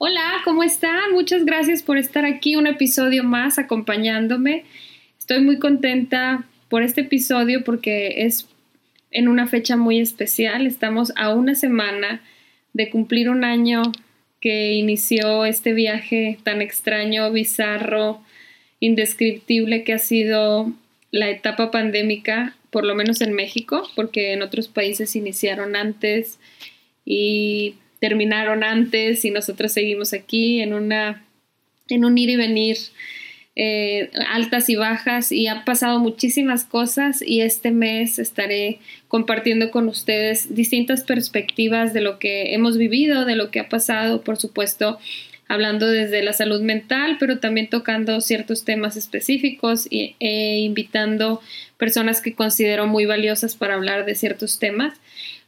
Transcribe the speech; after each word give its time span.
Hola, 0.00 0.42
¿cómo 0.44 0.62
están? 0.62 1.10
Muchas 1.10 1.44
gracias 1.44 1.82
por 1.82 1.98
estar 1.98 2.24
aquí 2.24 2.54
un 2.54 2.68
episodio 2.68 3.24
más 3.24 3.58
acompañándome. 3.58 4.64
Estoy 5.18 5.40
muy 5.40 5.58
contenta 5.58 6.44
por 6.68 6.84
este 6.84 7.00
episodio 7.00 7.64
porque 7.64 8.22
es 8.24 8.46
en 9.10 9.26
una 9.26 9.48
fecha 9.48 9.76
muy 9.76 9.98
especial. 9.98 10.68
Estamos 10.68 11.12
a 11.16 11.34
una 11.34 11.56
semana 11.56 12.22
de 12.74 12.90
cumplir 12.90 13.28
un 13.28 13.42
año 13.42 13.82
que 14.40 14.74
inició 14.74 15.44
este 15.44 15.72
viaje 15.72 16.38
tan 16.44 16.62
extraño, 16.62 17.32
bizarro, 17.32 18.22
indescriptible 18.78 19.82
que 19.82 19.94
ha 19.94 19.98
sido 19.98 20.72
la 21.10 21.28
etapa 21.28 21.72
pandémica, 21.72 22.56
por 22.70 22.84
lo 22.84 22.94
menos 22.94 23.20
en 23.20 23.32
México, 23.32 23.82
porque 23.96 24.32
en 24.32 24.42
otros 24.42 24.68
países 24.68 25.16
iniciaron 25.16 25.74
antes 25.74 26.38
y 27.04 27.74
terminaron 28.00 28.64
antes 28.64 29.24
y 29.24 29.30
nosotros 29.30 29.72
seguimos 29.72 30.12
aquí 30.12 30.60
en 30.60 30.74
una 30.74 31.24
en 31.88 32.04
un 32.04 32.18
ir 32.18 32.30
y 32.30 32.36
venir 32.36 32.76
eh, 33.60 34.10
altas 34.28 34.68
y 34.68 34.76
bajas 34.76 35.32
y 35.32 35.48
han 35.48 35.64
pasado 35.64 35.98
muchísimas 35.98 36.64
cosas 36.64 37.22
y 37.26 37.40
este 37.40 37.72
mes 37.72 38.20
estaré 38.20 38.78
compartiendo 39.08 39.72
con 39.72 39.88
ustedes 39.88 40.54
distintas 40.54 41.02
perspectivas 41.02 41.92
de 41.92 42.00
lo 42.00 42.20
que 42.20 42.54
hemos 42.54 42.78
vivido, 42.78 43.24
de 43.24 43.34
lo 43.34 43.50
que 43.50 43.58
ha 43.58 43.68
pasado, 43.68 44.22
por 44.22 44.36
supuesto, 44.36 45.00
hablando 45.48 45.88
desde 45.88 46.22
la 46.22 46.34
salud 46.34 46.60
mental, 46.60 47.16
pero 47.18 47.40
también 47.40 47.68
tocando 47.68 48.20
ciertos 48.20 48.64
temas 48.64 48.96
específicos 48.96 49.88
e 49.90 50.58
invitando 50.60 51.40
personas 51.78 52.20
que 52.20 52.34
considero 52.34 52.86
muy 52.86 53.06
valiosas 53.06 53.56
para 53.56 53.74
hablar 53.74 54.04
de 54.04 54.14
ciertos 54.14 54.60
temas. 54.60 54.94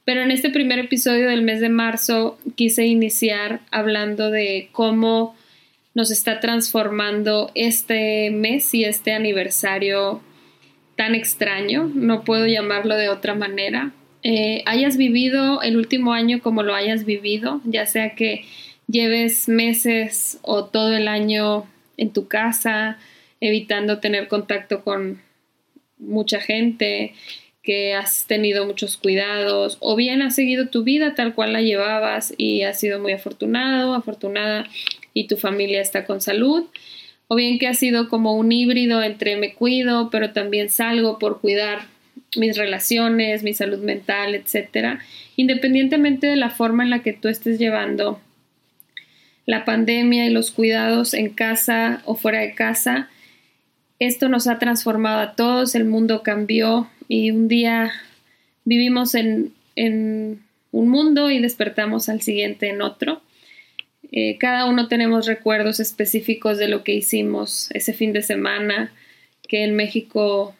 Pero 0.05 0.23
en 0.23 0.31
este 0.31 0.51
primer 0.51 0.79
episodio 0.79 1.29
del 1.29 1.43
mes 1.43 1.61
de 1.61 1.69
marzo 1.69 2.39
quise 2.57 2.87
iniciar 2.87 3.61
hablando 3.71 4.31
de 4.31 4.69
cómo 4.73 5.37
nos 5.95 6.11
está 6.11 6.41
transformando 6.41 7.51
este 7.55 8.31
mes 8.31 8.73
y 8.75 8.85
este 8.85 9.13
aniversario 9.13 10.23
tan 10.97 11.15
extraño, 11.15 11.91
no 11.95 12.25
puedo 12.25 12.47
llamarlo 12.47 12.95
de 12.97 13.09
otra 13.09 13.35
manera. 13.35 13.93
Eh, 14.23 14.63
hayas 14.67 14.97
vivido 14.97 15.63
el 15.63 15.77
último 15.77 16.13
año 16.13 16.41
como 16.43 16.63
lo 16.63 16.75
hayas 16.75 17.05
vivido, 17.07 17.61
ya 17.65 17.87
sea 17.87 18.15
que 18.15 18.45
lleves 18.87 19.49
meses 19.49 20.39
o 20.43 20.67
todo 20.67 20.95
el 20.95 21.09
año 21.09 21.65
en 21.97 22.13
tu 22.13 22.29
casa, 22.29 22.99
evitando 23.41 23.99
tener 23.99 24.29
contacto 24.29 24.83
con 24.85 25.23
mucha 25.99 26.41
gente, 26.41 27.15
que 27.63 27.95
has 27.95 28.27
tenido 28.27 28.67
muchos 28.67 28.97
cuidados 28.97 29.77
o 29.81 29.97
bien 29.97 30.23
has 30.23 30.35
seguido 30.35 30.69
tu 30.69 30.83
vida 30.83 31.15
tal 31.15 31.35
cual 31.35 31.53
la 31.53 31.61
llevabas 31.61 32.33
y 32.37 32.63
has 32.63 32.81
sido 32.81 33.01
muy 33.01 33.13
afortunado, 33.13 33.95
afortunada 33.95 34.67
y 35.13 35.27
tu 35.27 35.37
familia 35.37 35.81
está 35.81 36.05
con 36.05 36.21
salud 36.21 36.65
o 37.29 37.37
bien 37.37 37.59
que 37.59 37.69
has 37.69 37.79
sido 37.79 38.09
como 38.09 38.35
un 38.35 38.51
híbrido 38.51 39.03
entre 39.03 39.37
me 39.37 39.55
cuido 39.55 40.09
pero 40.11 40.33
también 40.33 40.71
salgo 40.71 41.19
por 41.19 41.41
cuidar 41.41 41.87
mis 42.37 42.57
relaciones, 42.57 43.43
mi 43.43 43.55
salud 43.55 43.81
mental, 43.81 44.35
etcétera, 44.35 45.01
independientemente 45.37 46.27
de 46.29 46.37
la 46.37 46.51
forma 46.51 46.85
en 46.85 46.91
la 46.91 47.03
que 47.03 47.13
tú 47.13 47.29
estés 47.29 47.59
llevando 47.59 48.21
la 49.47 49.65
pandemia 49.65 50.27
y 50.27 50.31
los 50.31 50.51
cuidados 50.51 51.13
en 51.13 51.31
casa 51.31 52.03
o 52.05 52.15
fuera 52.15 52.41
de 52.41 52.55
casa, 52.55 53.09
esto 53.99 54.29
nos 54.29 54.47
ha 54.47 54.59
transformado 54.59 55.21
a 55.21 55.35
todos, 55.35 55.75
el 55.75 55.85
mundo 55.85 56.23
cambió, 56.23 56.89
y 57.11 57.33
un 57.33 57.49
día 57.49 57.93
vivimos 58.65 59.17
en, 59.17 59.53
un 59.75 60.89
mundo 60.89 61.29
y 61.29 61.41
despertamos 61.41 62.09
al 62.09 62.23
siguiente 62.23 62.69
en 62.69 62.83
otro. 62.83 63.21
Eh, 64.13 64.39
cada 64.39 64.67
uno 64.67 64.87
tenemos 64.87 65.27
recuerdos 65.27 65.81
específicos 65.81 66.57
de 66.57 66.69
lo 66.69 66.85
que 66.85 66.95
hicimos 66.95 67.69
ese 67.73 67.95
fin 67.95 68.13
de 68.13 68.23
semana, 68.23 68.93
que 69.49 69.65
en 69.65 69.75
México 69.75 70.55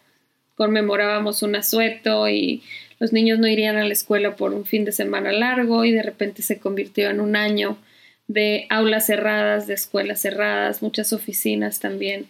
conmemorábamos 0.57 1.45
un 1.45 1.55
asueto 1.55 2.29
y 2.29 2.65
los 2.99 3.13
niños 3.13 3.39
no 3.39 3.47
irían 3.47 3.77
a 3.77 3.85
la 3.85 3.93
escuela 3.93 4.35
por 4.35 4.53
un 4.53 4.65
fin 4.65 4.85
de 4.85 4.91
semana 4.91 5.31
largo 5.31 5.85
y 5.85 5.93
de 5.93 6.03
repente 6.03 6.43
se 6.43 6.59
convirtió 6.59 7.11
en 7.11 7.21
un 7.21 7.37
año 7.37 7.79
de 8.27 8.67
aulas 8.71 9.07
cerradas, 9.07 9.69
de 9.69 9.75
escuelas 9.75 10.21
cerradas, 10.21 10.83
muchas 10.83 11.13
oficinas 11.13 11.79
también 11.79 12.27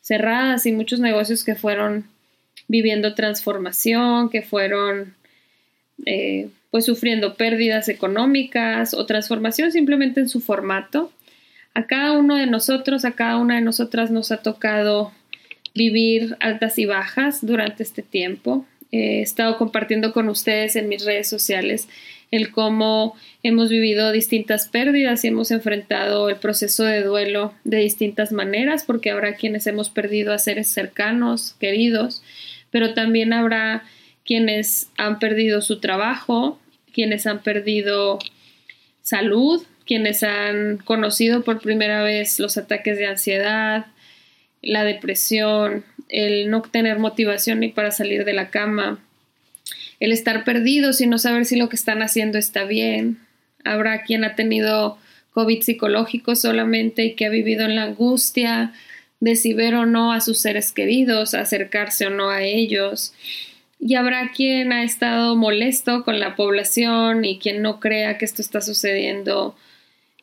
cerradas 0.00 0.64
y 0.64 0.72
muchos 0.72 0.98
negocios 0.98 1.44
que 1.44 1.56
fueron 1.56 2.06
viviendo 2.70 3.16
transformación, 3.16 4.30
que 4.30 4.42
fueron 4.42 5.14
eh, 6.06 6.50
pues 6.70 6.84
sufriendo 6.84 7.34
pérdidas 7.34 7.88
económicas 7.88 8.94
o 8.94 9.06
transformación 9.06 9.72
simplemente 9.72 10.20
en 10.20 10.28
su 10.28 10.40
formato. 10.40 11.10
A 11.74 11.88
cada 11.88 12.12
uno 12.12 12.36
de 12.36 12.46
nosotros, 12.46 13.04
a 13.04 13.12
cada 13.12 13.38
una 13.38 13.56
de 13.56 13.60
nosotras 13.60 14.12
nos 14.12 14.30
ha 14.30 14.36
tocado 14.36 15.10
vivir 15.74 16.36
altas 16.38 16.78
y 16.78 16.86
bajas 16.86 17.44
durante 17.44 17.82
este 17.82 18.02
tiempo. 18.02 18.64
he 18.92 19.20
estado 19.20 19.56
compartiendo 19.58 20.12
con 20.12 20.28
ustedes 20.28 20.76
en 20.76 20.88
mis 20.88 21.04
redes 21.04 21.28
sociales 21.28 21.88
el 22.30 22.52
cómo 22.52 23.16
hemos 23.42 23.68
vivido 23.68 24.12
distintas 24.12 24.68
pérdidas 24.68 25.24
y 25.24 25.28
hemos 25.28 25.50
enfrentado 25.50 26.30
el 26.30 26.36
proceso 26.36 26.84
de 26.84 27.02
duelo 27.02 27.52
de 27.64 27.78
distintas 27.78 28.30
maneras, 28.30 28.84
porque 28.84 29.10
habrá 29.10 29.34
quienes 29.34 29.66
hemos 29.66 29.90
perdido 29.90 30.32
a 30.32 30.38
seres 30.38 30.68
cercanos, 30.68 31.56
queridos, 31.58 32.22
pero 32.70 32.94
también 32.94 33.32
habrá 33.32 33.84
quienes 34.24 34.90
han 34.96 35.18
perdido 35.18 35.60
su 35.60 35.80
trabajo, 35.80 36.60
quienes 36.92 37.26
han 37.26 37.42
perdido 37.42 38.18
salud, 39.02 39.62
quienes 39.86 40.22
han 40.22 40.78
conocido 40.78 41.42
por 41.42 41.60
primera 41.60 42.02
vez 42.02 42.38
los 42.38 42.56
ataques 42.56 42.98
de 42.98 43.06
ansiedad, 43.06 43.86
la 44.62 44.84
depresión, 44.84 45.84
el 46.08 46.50
no 46.50 46.62
tener 46.62 46.98
motivación 46.98 47.60
ni 47.60 47.68
para 47.68 47.90
salir 47.90 48.24
de 48.24 48.32
la 48.32 48.50
cama, 48.50 48.98
el 49.98 50.12
estar 50.12 50.44
perdidos 50.44 51.00
y 51.00 51.06
no 51.06 51.18
saber 51.18 51.44
si 51.44 51.56
lo 51.56 51.68
que 51.68 51.76
están 51.76 52.02
haciendo 52.02 52.38
está 52.38 52.64
bien. 52.64 53.18
Habrá 53.64 54.02
quien 54.02 54.24
ha 54.24 54.34
tenido 54.34 54.98
COVID 55.32 55.62
psicológico 55.62 56.36
solamente 56.36 57.04
y 57.04 57.14
que 57.14 57.26
ha 57.26 57.30
vivido 57.30 57.64
en 57.64 57.76
la 57.76 57.84
angustia, 57.84 58.72
de 59.20 59.54
ver 59.54 59.74
o 59.74 59.86
no 59.86 60.12
a 60.12 60.20
sus 60.20 60.38
seres 60.38 60.72
queridos, 60.72 61.34
acercarse 61.34 62.06
o 62.06 62.10
no 62.10 62.30
a 62.30 62.42
ellos. 62.42 63.12
Y 63.78 63.94
habrá 63.94 64.30
quien 64.32 64.72
ha 64.72 64.82
estado 64.82 65.36
molesto 65.36 66.04
con 66.04 66.18
la 66.18 66.36
población 66.36 67.24
y 67.24 67.38
quien 67.38 67.62
no 67.62 67.80
crea 67.80 68.18
que 68.18 68.24
esto 68.24 68.42
está 68.42 68.60
sucediendo 68.60 69.56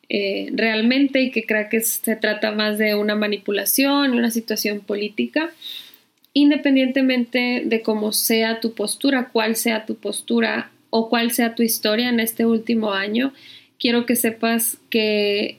eh, 0.08 0.48
realmente 0.52 1.20
y 1.20 1.30
que 1.30 1.44
crea 1.44 1.68
que 1.68 1.80
se 1.80 2.16
trata 2.16 2.52
más 2.52 2.78
de 2.78 2.94
una 2.94 3.14
manipulación, 3.14 4.12
una 4.12 4.30
situación 4.30 4.80
política. 4.80 5.50
Independientemente 6.34 7.62
de 7.64 7.82
cómo 7.82 8.12
sea 8.12 8.60
tu 8.60 8.74
postura, 8.74 9.30
cuál 9.32 9.56
sea 9.56 9.86
tu 9.86 9.96
postura 9.96 10.70
o 10.90 11.08
cuál 11.08 11.32
sea 11.32 11.54
tu 11.54 11.62
historia 11.62 12.08
en 12.08 12.20
este 12.20 12.46
último 12.46 12.92
año, 12.92 13.32
quiero 13.78 14.06
que 14.06 14.16
sepas 14.16 14.78
que 14.88 15.58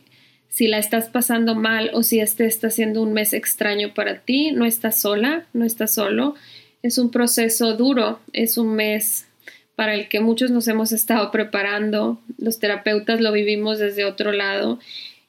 si 0.50 0.68
la 0.68 0.80
estás 0.80 1.10
pasando 1.10 1.56
mal 1.56 1.92
o 1.94 2.04
si 2.04 2.20
este 2.20 2.46
está 2.46 2.70
siendo 2.70 3.02
un 3.02 3.14
mes 3.14 3.34
extraño 3.34 3.94
para 3.94 4.20
ti, 4.20 4.52
no 4.52 4.66
estás 4.66 5.00
sola, 5.00 5.46
no 5.54 5.64
estás 5.64 5.94
solo. 5.94 6.36
Es 6.82 6.98
un 6.98 7.12
proceso 7.12 7.76
duro, 7.76 8.20
es 8.34 8.58
un 8.58 8.76
mes 8.76 9.28
para 9.76 9.94
el 9.94 10.10
que 10.10 10.20
muchos 10.20 10.52
nos 10.52 10.68
hemos 10.68 10.92
estado 10.92 11.32
preparando. 11.32 12.20
Los 12.38 12.60
terapeutas 12.60 13.22
lo 13.22 13.32
vivimos 13.32 13.80
desde 13.80 14.06
otro 14.06 14.32
lado 14.32 14.80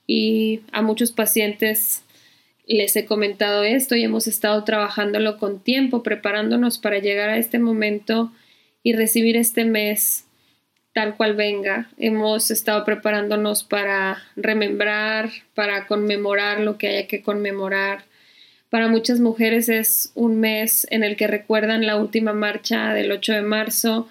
y 0.06 0.60
a 0.72 0.82
muchos 0.82 1.12
pacientes 1.12 2.02
les 2.66 2.96
he 2.96 3.04
comentado 3.04 3.62
esto 3.62 3.96
y 3.96 4.04
hemos 4.04 4.26
estado 4.26 4.64
trabajándolo 4.64 5.38
con 5.38 5.60
tiempo, 5.60 6.02
preparándonos 6.02 6.78
para 6.78 6.98
llegar 6.98 7.28
a 7.28 7.36
este 7.36 7.58
momento 7.58 8.32
y 8.82 8.94
recibir 8.94 9.36
este 9.36 9.64
mes 9.64 10.24
tal 10.92 11.16
cual 11.16 11.34
venga. 11.34 11.88
Hemos 11.98 12.50
estado 12.50 12.84
preparándonos 12.84 13.64
para 13.64 14.18
remembrar, 14.36 15.30
para 15.54 15.86
conmemorar 15.86 16.60
lo 16.60 16.78
que 16.78 16.88
haya 16.88 17.06
que 17.06 17.22
conmemorar. 17.22 18.04
Para 18.70 18.88
muchas 18.88 19.20
mujeres 19.20 19.68
es 19.68 20.12
un 20.14 20.40
mes 20.40 20.86
en 20.90 21.02
el 21.02 21.16
que 21.16 21.26
recuerdan 21.26 21.86
la 21.86 21.96
última 21.96 22.32
marcha 22.32 22.94
del 22.94 23.12
8 23.12 23.32
de 23.34 23.42
marzo. 23.42 24.08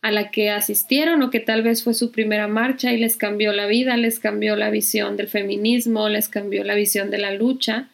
a 0.00 0.12
la 0.12 0.30
que 0.30 0.50
asistieron 0.50 1.20
o 1.24 1.30
que 1.30 1.40
tal 1.40 1.64
vez 1.64 1.82
fue 1.82 1.92
su 1.92 2.12
primera 2.12 2.46
marcha 2.46 2.92
y 2.92 2.98
les 2.98 3.16
cambió 3.16 3.52
la 3.52 3.66
vida, 3.66 3.96
les 3.96 4.20
cambió 4.20 4.54
la 4.54 4.70
visión 4.70 5.16
del 5.16 5.26
feminismo, 5.26 6.08
les 6.08 6.28
cambió 6.28 6.62
la 6.62 6.76
visión 6.76 7.10
de 7.10 7.18
la 7.18 7.32
lucha, 7.32 7.88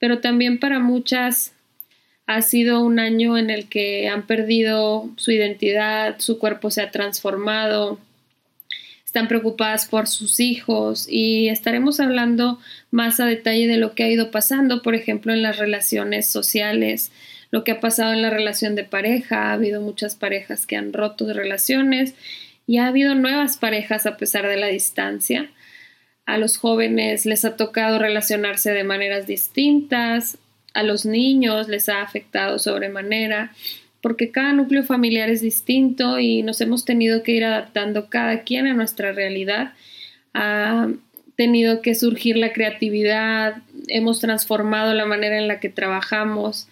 pero 0.00 0.18
también 0.18 0.58
para 0.58 0.80
muchas 0.80 1.54
ha 2.28 2.42
sido 2.42 2.82
un 2.82 2.98
año 2.98 3.38
en 3.38 3.48
el 3.48 3.70
que 3.70 4.06
han 4.06 4.26
perdido 4.26 5.08
su 5.16 5.32
identidad, 5.32 6.16
su 6.18 6.38
cuerpo 6.38 6.70
se 6.70 6.82
ha 6.82 6.90
transformado, 6.90 7.98
están 9.02 9.28
preocupadas 9.28 9.86
por 9.86 10.06
sus 10.06 10.38
hijos 10.38 11.06
y 11.08 11.48
estaremos 11.48 12.00
hablando 12.00 12.58
más 12.90 13.18
a 13.18 13.24
detalle 13.24 13.66
de 13.66 13.78
lo 13.78 13.94
que 13.94 14.02
ha 14.02 14.10
ido 14.10 14.30
pasando, 14.30 14.82
por 14.82 14.94
ejemplo, 14.94 15.32
en 15.32 15.40
las 15.40 15.56
relaciones 15.56 16.26
sociales, 16.26 17.12
lo 17.50 17.64
que 17.64 17.72
ha 17.72 17.80
pasado 17.80 18.12
en 18.12 18.20
la 18.20 18.28
relación 18.28 18.74
de 18.74 18.84
pareja, 18.84 19.44
ha 19.44 19.54
habido 19.54 19.80
muchas 19.80 20.14
parejas 20.14 20.66
que 20.66 20.76
han 20.76 20.92
roto 20.92 21.24
de 21.24 21.32
relaciones 21.32 22.12
y 22.66 22.76
ha 22.76 22.88
habido 22.88 23.14
nuevas 23.14 23.56
parejas 23.56 24.04
a 24.04 24.18
pesar 24.18 24.46
de 24.46 24.58
la 24.58 24.66
distancia. 24.66 25.50
A 26.26 26.36
los 26.36 26.58
jóvenes 26.58 27.24
les 27.24 27.46
ha 27.46 27.56
tocado 27.56 27.98
relacionarse 27.98 28.72
de 28.72 28.84
maneras 28.84 29.26
distintas, 29.26 30.36
a 30.78 30.84
los 30.84 31.04
niños 31.04 31.66
les 31.66 31.88
ha 31.88 32.02
afectado 32.02 32.60
sobremanera, 32.60 33.52
porque 34.00 34.30
cada 34.30 34.52
núcleo 34.52 34.84
familiar 34.84 35.28
es 35.28 35.40
distinto 35.40 36.20
y 36.20 36.42
nos 36.42 36.60
hemos 36.60 36.84
tenido 36.84 37.24
que 37.24 37.32
ir 37.32 37.44
adaptando 37.44 38.08
cada 38.08 38.44
quien 38.44 38.68
a 38.68 38.74
nuestra 38.74 39.10
realidad. 39.10 39.72
Ha 40.34 40.88
tenido 41.34 41.82
que 41.82 41.96
surgir 41.96 42.36
la 42.36 42.52
creatividad, 42.52 43.56
hemos 43.88 44.20
transformado 44.20 44.94
la 44.94 45.04
manera 45.04 45.36
en 45.36 45.48
la 45.48 45.58
que 45.58 45.68
trabajamos, 45.68 46.68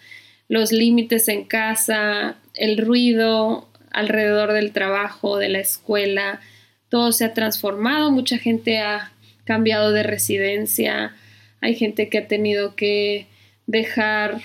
los 0.47 0.71
límites 0.71 1.27
en 1.27 1.43
casa, 1.43 2.37
el 2.53 2.77
ruido 2.77 3.67
alrededor 3.91 4.53
del 4.53 4.71
trabajo, 4.71 5.37
de 5.37 5.49
la 5.49 5.59
escuela, 5.59 6.39
todo 6.87 7.11
se 7.11 7.25
ha 7.25 7.33
transformado, 7.33 8.09
mucha 8.09 8.37
gente 8.37 8.77
ha 8.79 9.11
cambiado 9.43 9.91
de 9.91 10.03
residencia, 10.03 11.13
hay 11.59 11.75
gente 11.75 12.07
que 12.07 12.19
ha 12.19 12.27
tenido 12.29 12.73
que 12.75 13.27
dejar 13.67 14.41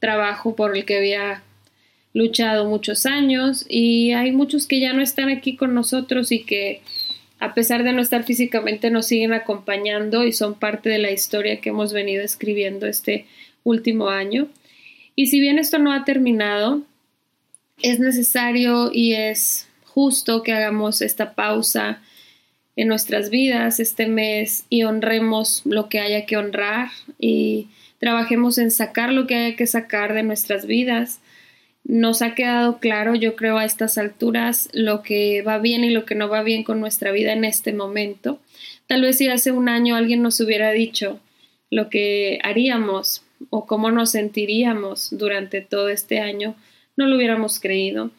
trabajo 0.00 0.56
por 0.56 0.76
el 0.76 0.84
que 0.84 0.96
había 0.96 1.42
luchado 2.14 2.68
muchos 2.68 3.06
años 3.06 3.64
y 3.68 4.12
hay 4.12 4.32
muchos 4.32 4.66
que 4.66 4.80
ya 4.80 4.92
no 4.92 5.00
están 5.00 5.28
aquí 5.28 5.56
con 5.56 5.74
nosotros 5.74 6.32
y 6.32 6.42
que 6.44 6.82
a 7.38 7.54
pesar 7.54 7.84
de 7.84 7.92
no 7.92 8.02
estar 8.02 8.24
físicamente 8.24 8.90
nos 8.90 9.06
siguen 9.06 9.32
acompañando 9.32 10.24
y 10.24 10.32
son 10.32 10.54
parte 10.54 10.90
de 10.90 10.98
la 10.98 11.10
historia 11.10 11.60
que 11.60 11.70
hemos 11.70 11.92
venido 11.92 12.22
escribiendo 12.22 12.86
este 12.86 13.26
último 13.64 14.08
año. 14.08 14.48
Y 15.16 15.26
si 15.26 15.40
bien 15.40 15.58
esto 15.58 15.78
no 15.78 15.92
ha 15.92 16.04
terminado, 16.04 16.82
es 17.82 17.98
necesario 17.98 18.90
y 18.92 19.14
es 19.14 19.68
justo 19.84 20.42
que 20.42 20.52
hagamos 20.52 21.02
esta 21.02 21.34
pausa 21.34 22.00
en 22.76 22.88
nuestras 22.88 23.28
vidas 23.28 23.80
este 23.80 24.06
mes 24.06 24.64
y 24.70 24.84
honremos 24.84 25.62
lo 25.64 25.88
que 25.88 26.00
haya 26.00 26.24
que 26.24 26.36
honrar 26.36 26.90
y 27.18 27.68
trabajemos 28.02 28.58
en 28.58 28.72
sacar 28.72 29.12
lo 29.12 29.28
que 29.28 29.36
haya 29.36 29.54
que 29.54 29.68
sacar 29.68 30.12
de 30.12 30.24
nuestras 30.24 30.66
vidas. 30.66 31.20
Nos 31.84 32.20
ha 32.20 32.34
quedado 32.34 32.80
claro, 32.80 33.14
yo 33.14 33.36
creo, 33.36 33.58
a 33.58 33.64
estas 33.64 33.96
alturas 33.96 34.68
lo 34.72 35.04
que 35.04 35.42
va 35.42 35.58
bien 35.58 35.84
y 35.84 35.90
lo 35.90 36.04
que 36.04 36.16
no 36.16 36.28
va 36.28 36.42
bien 36.42 36.64
con 36.64 36.80
nuestra 36.80 37.12
vida 37.12 37.32
en 37.32 37.44
este 37.44 37.72
momento. 37.72 38.40
Tal 38.88 39.02
vez 39.02 39.18
si 39.18 39.28
hace 39.28 39.52
un 39.52 39.68
año 39.68 39.94
alguien 39.94 40.20
nos 40.20 40.40
hubiera 40.40 40.72
dicho 40.72 41.20
lo 41.70 41.90
que 41.90 42.40
haríamos 42.42 43.22
o 43.50 43.66
cómo 43.66 43.92
nos 43.92 44.10
sentiríamos 44.10 45.16
durante 45.16 45.60
todo 45.60 45.88
este 45.88 46.18
año, 46.18 46.56
no 46.96 47.06
lo 47.06 47.14
hubiéramos 47.14 47.60
creído. 47.60 48.10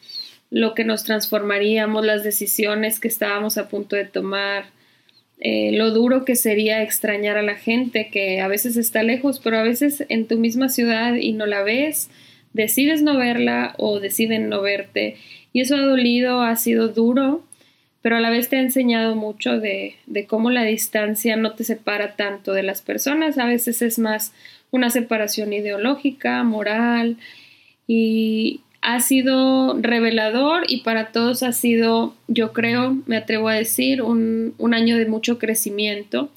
Lo 0.48 0.72
que 0.72 0.84
nos 0.84 1.04
transformaríamos, 1.04 2.06
las 2.06 2.24
decisiones 2.24 3.00
que 3.00 3.08
estábamos 3.08 3.58
a 3.58 3.68
punto 3.68 3.96
de 3.96 4.06
tomar, 4.06 4.64
eh, 5.40 5.72
lo 5.72 5.90
duro 5.90 6.24
que 6.24 6.36
sería 6.36 6.82
extrañar 6.82 7.36
a 7.36 7.42
la 7.42 7.56
gente 7.56 8.08
que 8.10 8.40
a 8.40 8.48
veces 8.48 8.76
está 8.76 9.02
lejos, 9.02 9.40
pero 9.42 9.58
a 9.58 9.62
veces 9.62 10.04
en 10.08 10.26
tu 10.26 10.38
misma 10.38 10.68
ciudad 10.68 11.16
y 11.16 11.32
no 11.32 11.46
la 11.46 11.62
ves, 11.62 12.10
decides 12.52 13.02
no 13.02 13.18
verla 13.18 13.74
o 13.78 14.00
deciden 14.00 14.48
no 14.48 14.62
verte. 14.62 15.16
Y 15.52 15.60
eso 15.60 15.76
ha 15.76 15.82
dolido, 15.82 16.42
ha 16.42 16.56
sido 16.56 16.88
duro, 16.88 17.44
pero 18.00 18.16
a 18.16 18.20
la 18.20 18.30
vez 18.30 18.48
te 18.48 18.56
ha 18.56 18.60
enseñado 18.60 19.16
mucho 19.16 19.58
de, 19.58 19.96
de 20.06 20.26
cómo 20.26 20.50
la 20.50 20.64
distancia 20.64 21.36
no 21.36 21.52
te 21.54 21.64
separa 21.64 22.16
tanto 22.16 22.52
de 22.52 22.62
las 22.62 22.82
personas. 22.82 23.38
A 23.38 23.46
veces 23.46 23.82
es 23.82 23.98
más 23.98 24.32
una 24.70 24.90
separación 24.90 25.52
ideológica, 25.52 26.42
moral, 26.42 27.16
y 27.86 28.60
ha 28.84 29.00
sido 29.00 29.74
revelador 29.80 30.64
y 30.68 30.82
para 30.82 31.10
todos 31.10 31.42
ha 31.42 31.52
sido, 31.52 32.14
yo 32.28 32.52
creo, 32.52 32.98
me 33.06 33.16
atrevo 33.16 33.48
a 33.48 33.54
decir, 33.54 34.02
un, 34.02 34.54
un 34.58 34.74
año 34.74 34.98
de 34.98 35.06
mucho 35.06 35.38
crecimiento. 35.38 36.30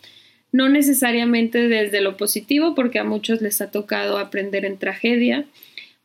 No 0.53 0.69
necesariamente 0.69 1.67
desde 1.67 1.99
lo 1.99 2.15
positivo, 2.15 2.73
porque 2.73 2.99
a 2.99 3.03
muchos 3.03 3.41
les 3.41 3.59
ha 3.59 3.69
tocado 3.69 4.17
aprender 4.17 4.63
en 4.63 4.77
tragedia. 4.77 5.43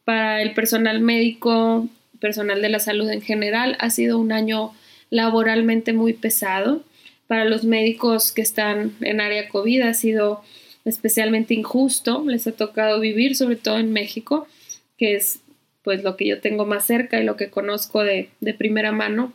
Para 0.05 0.43
el 0.43 0.53
personal 0.53 1.01
médico, 1.01 1.89
personal 2.19 2.61
de 2.61 2.71
la 2.71 2.81
salud 2.81 3.09
en 3.09 3.23
general, 3.23 3.77
ha 3.79 3.91
sido 3.91 4.19
un 4.19 4.33
año 4.33 4.73
laboralmente 5.11 5.93
muy 5.93 6.13
pesado. 6.13 6.83
Para 7.29 7.45
los 7.45 7.63
médicos 7.63 8.33
que 8.33 8.43
están 8.43 8.97
en 9.01 9.21
área 9.21 9.49
COVID 9.49 9.83
ha 9.83 9.95
sido 9.95 10.43
especialmente 10.85 11.55
injusto, 11.55 12.25
les 12.27 12.49
ha 12.49 12.53
tocado 12.53 12.99
vivir, 12.99 13.37
sobre 13.37 13.55
todo 13.55 13.79
en 13.79 13.93
México, 13.93 14.49
que 14.99 15.15
es 15.15 15.42
pues 15.83 16.03
lo 16.03 16.17
que 16.17 16.27
yo 16.27 16.41
tengo 16.41 16.67
más 16.67 16.87
cerca 16.87 17.21
y 17.21 17.25
lo 17.25 17.37
que 17.37 17.51
conozco 17.51 18.03
de, 18.03 18.31
de 18.41 18.55
primera 18.55 18.93
mano, 18.93 19.33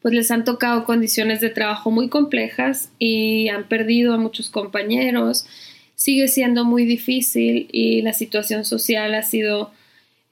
pues 0.00 0.14
les 0.14 0.30
han 0.30 0.44
tocado 0.44 0.84
condiciones 0.84 1.40
de 1.40 1.50
trabajo 1.50 1.90
muy 1.90 2.08
complejas 2.08 2.90
y 2.98 3.48
han 3.48 3.68
perdido 3.68 4.14
a 4.14 4.18
muchos 4.18 4.50
compañeros, 4.50 5.46
sigue 5.94 6.28
siendo 6.28 6.64
muy 6.64 6.84
difícil 6.84 7.68
y 7.70 8.02
la 8.02 8.12
situación 8.12 8.64
social 8.64 9.14
ha 9.14 9.22
sido 9.22 9.72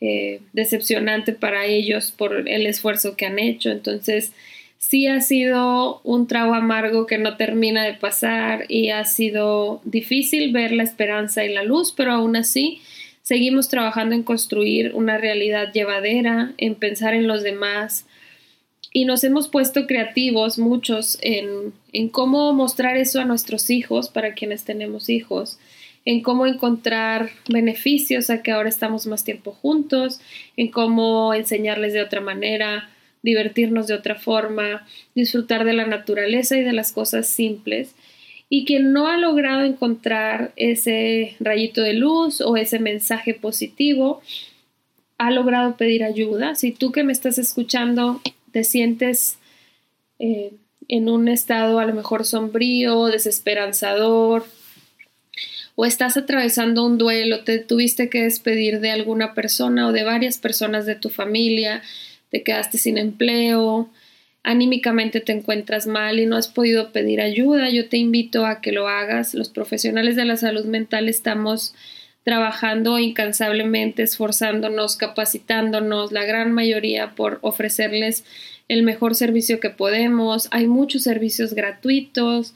eh, 0.01 0.41
decepcionante 0.53 1.33
para 1.33 1.67
ellos 1.67 2.11
por 2.11 2.49
el 2.49 2.67
esfuerzo 2.67 3.17
que 3.17 3.27
han 3.27 3.39
hecho. 3.39 3.71
Entonces, 3.71 4.33
sí 4.79 5.07
ha 5.07 5.21
sido 5.21 6.01
un 6.05 6.27
trago 6.27 6.55
amargo 6.55 7.07
que 7.07 7.19
no 7.19 7.37
termina 7.37 7.85
de 7.85 7.95
pasar 7.95 8.65
y 8.69 8.91
ha 8.91 9.05
sido 9.05 9.83
difícil 9.85 10.53
ver 10.53 10.73
la 10.73 10.83
esperanza 10.83 11.45
y 11.45 11.53
la 11.53 11.63
luz, 11.63 11.93
pero 11.95 12.13
aún 12.13 12.35
así 12.35 12.81
seguimos 13.31 13.69
trabajando 13.69 14.17
en 14.17 14.25
construir 14.25 14.91
una 14.93 15.17
realidad 15.17 15.73
llevadera, 15.73 16.53
en 16.59 16.75
pensar 16.75 17.15
en 17.15 17.29
los 17.29 17.45
demás 17.45 18.05
y 18.93 19.05
nos 19.05 19.23
hemos 19.23 19.47
puesto 19.47 19.87
creativos 19.87 20.59
muchos 20.59 21.17
en, 21.23 21.73
en 21.93 22.09
cómo 22.09 22.53
mostrar 22.55 22.97
eso 22.97 23.21
a 23.21 23.25
nuestros 23.25 23.71
hijos, 23.71 24.09
para 24.09 24.35
quienes 24.35 24.65
tenemos 24.65 25.09
hijos, 25.09 25.61
en 26.05 26.23
cómo 26.23 26.45
encontrar 26.45 27.31
beneficios 27.49 28.31
a 28.31 28.43
que 28.43 28.51
ahora 28.51 28.69
estamos 28.69 29.07
más 29.07 29.23
tiempo 29.23 29.53
juntos, 29.53 30.21
en 30.57 30.73
cómo 30.73 31.33
enseñarles 31.33 31.93
de 31.93 32.03
otra 32.03 32.21
manera, 32.21 32.91
divertirnos 33.23 33.87
de 33.87 33.95
otra 33.95 34.17
forma, 34.17 34.89
disfrutar 35.15 35.65
de 35.65 35.75
la 35.75 35.87
naturaleza 35.87 36.57
y 36.57 36.65
de 36.65 36.73
las 36.73 36.91
cosas 36.91 37.29
simples. 37.29 37.95
Y 38.51 38.67
quien 38.67 38.93
no 38.93 39.07
ha 39.07 39.17
logrado 39.17 39.65
encontrar 39.65 40.53
ese 40.57 41.37
rayito 41.41 41.81
de 41.81 41.95
luz 41.95 42.43
o 42.43 42.57
ese 42.59 42.79
mensaje 42.79 43.33
positivo, 43.33 44.21
ha 45.17 45.31
logrado 45.31 45.77
pedir 45.77 46.05
ayuda. 46.05 46.55
Si 46.57 46.73
tú 46.73 46.93
que 46.93 47.05
me 47.05 47.13
estás 47.13 47.39
escuchando 47.39 48.21
te 48.53 48.65
sientes 48.65 49.39
eh, 50.19 50.53
en 50.89 51.09
un 51.09 51.29
estado 51.29 51.79
a 51.79 51.87
lo 51.87 51.95
mejor 51.95 52.27
sombrío, 52.27 53.07
desesperanzador, 53.07 54.45
o 55.77 55.87
estás 55.87 56.17
atravesando 56.17 56.85
un 56.85 56.99
duelo, 56.99 57.45
te 57.45 57.59
tuviste 57.59 58.11
que 58.11 58.25
despedir 58.25 58.81
de 58.81 58.91
alguna 58.91 59.35
persona 59.35 59.89
o 59.89 59.93
de 59.93 60.05
varias 60.05 60.37
personas 60.37 60.85
de 60.85 60.95
tu 60.95 61.09
familia, 61.09 61.83
te 62.31 62.43
quedaste 62.43 62.77
sin 62.77 62.99
empleo, 62.99 63.89
anímicamente 64.43 65.21
te 65.21 65.33
encuentras 65.33 65.87
mal 65.87 66.19
y 66.19 66.27
no 66.27 66.37
has 66.37 66.49
podido 66.49 66.93
pedir 66.93 67.21
ayuda, 67.21 67.69
yo 67.71 67.89
te 67.89 67.99
invito 67.99 68.47
a 68.47 68.61
que 68.61 68.73
lo 68.73 68.89
hagas. 68.89 69.35
Los 69.35 69.51
profesionales 69.51 70.17
de 70.17 70.25
la 70.25 70.37
salud 70.37 70.65
mental 70.65 71.09
estamos 71.09 71.75
trabajando 72.25 72.99
incansablemente, 72.99 74.03
esforzándonos, 74.03 74.97
capacitándonos, 74.97 76.13
la 76.13 76.25
gran 76.25 76.53
mayoría 76.53 77.15
por 77.15 77.39
ofrecerles 77.43 78.25
el 78.69 78.83
mejor 78.83 79.15
servicio 79.15 79.59
que 79.61 79.71
podemos. 79.71 80.49
Hay 80.53 80.67
muchos 80.67 81.03
servicios 81.03 81.55
gratuitos, 81.55 82.55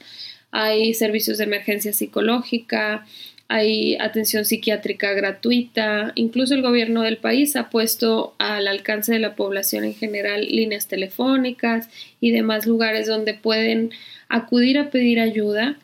hay 0.51 0.93
servicios 0.93 1.37
de 1.37 1.43
emergencia 1.43 1.93
psicológica, 1.93 3.05
hay 3.47 3.95
atención 3.95 4.43
psiquiátrica 4.43 5.13
gratuita, 5.13 6.11
incluso 6.15 6.55
el 6.55 6.61
gobierno 6.61 7.03
del 7.03 7.17
país 7.17 7.55
ha 7.55 7.69
puesto 7.69 8.33
al 8.39 8.67
alcance 8.67 9.13
de 9.13 9.19
la 9.19 9.35
población 9.35 9.83
en 9.83 9.93
general 9.93 10.47
líneas 10.47 10.87
telefónicas 10.87 11.89
y 12.19 12.31
demás 12.31 12.65
lugares 12.65 13.07
donde 13.07 13.35
pueden 13.35 13.91
acudir 14.29 14.79
a 14.79 14.89
pedir 14.89 15.19
ayuda. 15.19 15.77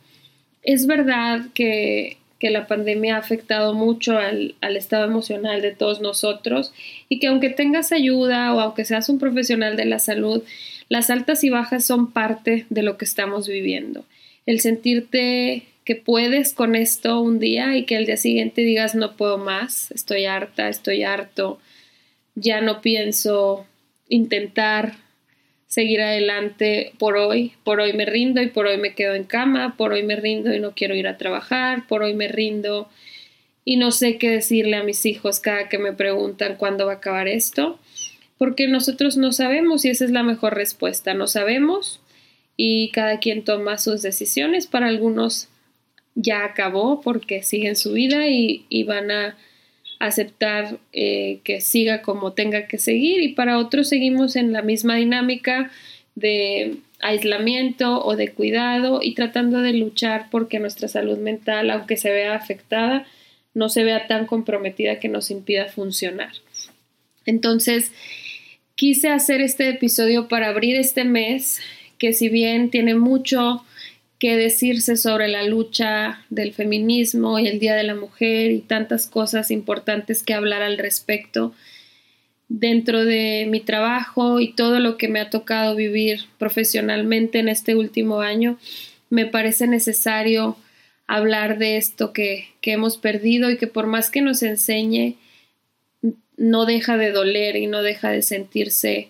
Es 0.63 0.87
verdad 0.87 1.41
que 1.53 2.17
que 2.41 2.49
la 2.49 2.65
pandemia 2.65 3.17
ha 3.17 3.19
afectado 3.19 3.75
mucho 3.75 4.17
al, 4.17 4.55
al, 4.61 4.75
estado 4.75 5.05
emocional 5.05 5.61
de 5.61 5.75
todos 5.75 6.01
nosotros 6.01 6.73
y 7.07 7.19
que 7.19 7.27
aunque 7.27 7.51
tengas 7.51 7.91
ayuda 7.91 8.51
o 8.55 8.59
aunque 8.59 8.83
seas 8.83 9.09
un 9.09 9.19
profesional 9.19 9.77
de 9.77 9.85
la 9.85 9.99
salud, 9.99 10.41
las 10.89 11.11
altas 11.11 11.43
y 11.43 11.51
bajas 11.51 11.85
son 11.85 12.11
parte 12.11 12.65
de 12.71 12.81
lo 12.81 12.97
que 12.97 13.05
estamos 13.05 13.47
viviendo. 13.47 14.05
El 14.47 14.59
sentirte 14.59 15.67
que 15.83 15.95
puedes 15.95 16.53
con 16.53 16.75
esto 16.75 17.19
un 17.21 17.39
día 17.39 17.75
y 17.75 17.85
que 17.85 17.97
al 17.97 18.05
día 18.05 18.17
siguiente 18.17 18.61
digas 18.61 18.95
no 18.95 19.15
puedo 19.17 19.37
más, 19.37 19.91
estoy 19.91 20.25
harta, 20.25 20.69
estoy 20.69 21.03
harto, 21.03 21.59
ya 22.35 22.61
no 22.61 22.81
pienso 22.81 23.65
intentar 24.07 24.95
seguir 25.67 26.01
adelante 26.01 26.93
por 26.99 27.15
hoy, 27.15 27.53
por 27.63 27.79
hoy 27.79 27.93
me 27.93 28.05
rindo 28.05 28.41
y 28.41 28.47
por 28.47 28.67
hoy 28.67 28.77
me 28.77 28.93
quedo 28.93 29.15
en 29.15 29.23
cama, 29.23 29.75
por 29.77 29.93
hoy 29.93 30.03
me 30.03 30.17
rindo 30.17 30.53
y 30.53 30.59
no 30.59 30.73
quiero 30.75 30.95
ir 30.95 31.07
a 31.07 31.17
trabajar, 31.17 31.87
por 31.87 32.03
hoy 32.03 32.13
me 32.13 32.27
rindo 32.27 32.89
y 33.63 33.77
no 33.77 33.91
sé 33.91 34.17
qué 34.17 34.29
decirle 34.29 34.75
a 34.75 34.83
mis 34.83 35.05
hijos 35.05 35.39
cada 35.39 35.69
que 35.69 35.77
me 35.77 35.93
preguntan 35.93 36.57
cuándo 36.57 36.87
va 36.87 36.93
a 36.93 36.95
acabar 36.95 37.27
esto, 37.27 37.79
porque 38.37 38.67
nosotros 38.67 39.17
no 39.17 39.31
sabemos 39.31 39.85
y 39.85 39.89
esa 39.89 40.03
es 40.03 40.11
la 40.11 40.23
mejor 40.23 40.55
respuesta, 40.55 41.13
no 41.13 41.27
sabemos 41.27 42.01
y 42.57 42.91
cada 42.91 43.19
quien 43.19 43.43
toma 43.43 43.77
sus 43.77 44.01
decisiones, 44.01 44.67
para 44.67 44.87
algunos 44.87 45.47
ya 46.15 46.43
acabó 46.43 47.01
porque 47.01 47.43
siguen 47.43 47.75
su 47.75 47.93
vida 47.93 48.27
y, 48.27 48.83
van 48.83 49.11
a 49.11 49.37
aceptar 49.99 50.79
eh, 50.93 51.39
que 51.43 51.61
siga 51.61 52.01
como 52.01 52.33
tenga 52.33 52.67
que 52.67 52.77
seguir 52.77 53.21
y 53.21 53.33
para 53.33 53.59
otros 53.59 53.89
seguimos 53.89 54.35
en 54.35 54.51
la 54.51 54.63
misma 54.63 54.95
dinámica 54.95 55.71
de 56.15 56.77
aislamiento 56.99 58.03
o 58.03 58.15
de 58.15 58.29
cuidado 58.29 58.99
y 59.01 59.13
tratando 59.13 59.61
de 59.61 59.73
luchar 59.73 60.27
porque 60.31 60.59
nuestra 60.59 60.87
salud 60.87 61.17
mental, 61.17 61.69
aunque 61.69 61.97
se 61.97 62.11
vea 62.11 62.35
afectada, 62.35 63.05
no 63.53 63.69
se 63.69 63.83
vea 63.83 64.07
tan 64.07 64.25
comprometida 64.25 64.99
que 64.99 65.09
nos 65.09 65.31
impida 65.31 65.67
funcionar. 65.67 66.31
Entonces, 67.25 67.91
quise 68.75 69.09
hacer 69.09 69.41
este 69.41 69.69
episodio 69.69 70.27
para 70.27 70.49
abrir 70.49 70.75
este 70.75 71.03
mes, 71.03 71.59
que 71.97 72.13
si 72.13 72.29
bien 72.29 72.69
tiene 72.69 72.95
mucho 72.95 73.63
que 74.21 74.37
decirse 74.37 74.97
sobre 74.97 75.27
la 75.29 75.41
lucha 75.41 76.23
del 76.29 76.53
feminismo 76.53 77.39
y 77.39 77.47
el 77.47 77.57
Día 77.57 77.73
de 77.73 77.81
la 77.81 77.95
Mujer 77.95 78.51
y 78.51 78.59
tantas 78.59 79.07
cosas 79.07 79.49
importantes 79.49 80.21
que 80.21 80.35
hablar 80.35 80.61
al 80.61 80.77
respecto 80.77 81.55
dentro 82.47 83.03
de 83.03 83.47
mi 83.49 83.61
trabajo 83.61 84.39
y 84.39 84.53
todo 84.53 84.79
lo 84.79 84.95
que 84.95 85.07
me 85.07 85.19
ha 85.19 85.31
tocado 85.31 85.75
vivir 85.75 86.25
profesionalmente 86.37 87.39
en 87.39 87.49
este 87.49 87.75
último 87.75 88.21
año, 88.21 88.59
me 89.09 89.25
parece 89.25 89.65
necesario 89.65 90.55
hablar 91.07 91.57
de 91.57 91.77
esto 91.77 92.13
que, 92.13 92.49
que 92.61 92.73
hemos 92.73 92.99
perdido 92.99 93.49
y 93.49 93.57
que 93.57 93.65
por 93.65 93.87
más 93.87 94.11
que 94.11 94.21
nos 94.21 94.43
enseñe, 94.43 95.15
no 96.37 96.67
deja 96.67 96.95
de 96.95 97.09
doler 97.09 97.55
y 97.55 97.65
no 97.65 97.81
deja 97.81 98.11
de 98.11 98.21
sentirse 98.21 99.09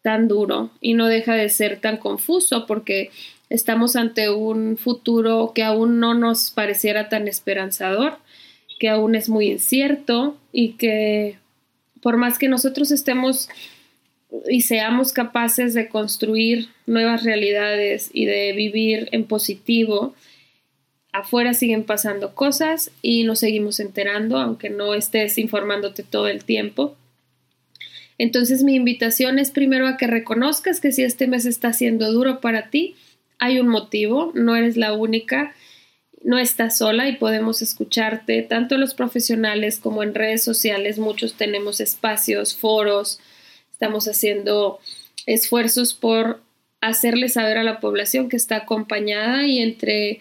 tan 0.00 0.28
duro 0.28 0.70
y 0.80 0.94
no 0.94 1.08
deja 1.08 1.34
de 1.34 1.50
ser 1.50 1.78
tan 1.78 1.98
confuso 1.98 2.64
porque 2.64 3.10
estamos 3.48 3.96
ante 3.96 4.30
un 4.30 4.76
futuro 4.76 5.52
que 5.54 5.62
aún 5.62 6.00
no 6.00 6.14
nos 6.14 6.50
pareciera 6.50 7.08
tan 7.08 7.28
esperanzador, 7.28 8.18
que 8.78 8.88
aún 8.88 9.14
es 9.14 9.28
muy 9.28 9.50
incierto 9.52 10.36
y 10.52 10.72
que 10.72 11.38
por 12.00 12.16
más 12.16 12.38
que 12.38 12.48
nosotros 12.48 12.90
estemos 12.90 13.48
y 14.48 14.62
seamos 14.62 15.12
capaces 15.12 15.74
de 15.74 15.88
construir 15.88 16.68
nuevas 16.86 17.22
realidades 17.22 18.10
y 18.12 18.26
de 18.26 18.52
vivir 18.52 19.08
en 19.12 19.24
positivo, 19.24 20.14
afuera 21.12 21.54
siguen 21.54 21.84
pasando 21.84 22.34
cosas 22.34 22.90
y 23.02 23.24
nos 23.24 23.40
seguimos 23.40 23.80
enterando, 23.80 24.38
aunque 24.38 24.68
no 24.68 24.94
estés 24.94 25.38
informándote 25.38 26.02
todo 26.02 26.28
el 26.28 26.44
tiempo. 26.44 26.96
Entonces 28.18 28.62
mi 28.62 28.74
invitación 28.74 29.38
es 29.38 29.50
primero 29.50 29.86
a 29.86 29.96
que 29.96 30.06
reconozcas 30.06 30.80
que 30.80 30.92
si 30.92 31.02
este 31.02 31.26
mes 31.26 31.44
está 31.44 31.72
siendo 31.72 32.10
duro 32.12 32.40
para 32.40 32.70
ti, 32.70 32.96
hay 33.38 33.60
un 33.60 33.68
motivo, 33.68 34.32
no 34.34 34.56
eres 34.56 34.76
la 34.76 34.92
única, 34.92 35.54
no 36.22 36.38
estás 36.38 36.78
sola 36.78 37.08
y 37.08 37.16
podemos 37.16 37.62
escucharte, 37.62 38.42
tanto 38.42 38.78
los 38.78 38.94
profesionales 38.94 39.78
como 39.78 40.02
en 40.02 40.14
redes 40.14 40.42
sociales, 40.42 40.98
muchos 40.98 41.34
tenemos 41.34 41.80
espacios, 41.80 42.56
foros, 42.56 43.20
estamos 43.70 44.06
haciendo 44.08 44.80
esfuerzos 45.26 45.94
por 45.94 46.40
hacerle 46.80 47.28
saber 47.28 47.58
a 47.58 47.64
la 47.64 47.80
población 47.80 48.28
que 48.28 48.36
está 48.36 48.56
acompañada 48.56 49.46
y 49.46 49.60
entre 49.60 50.20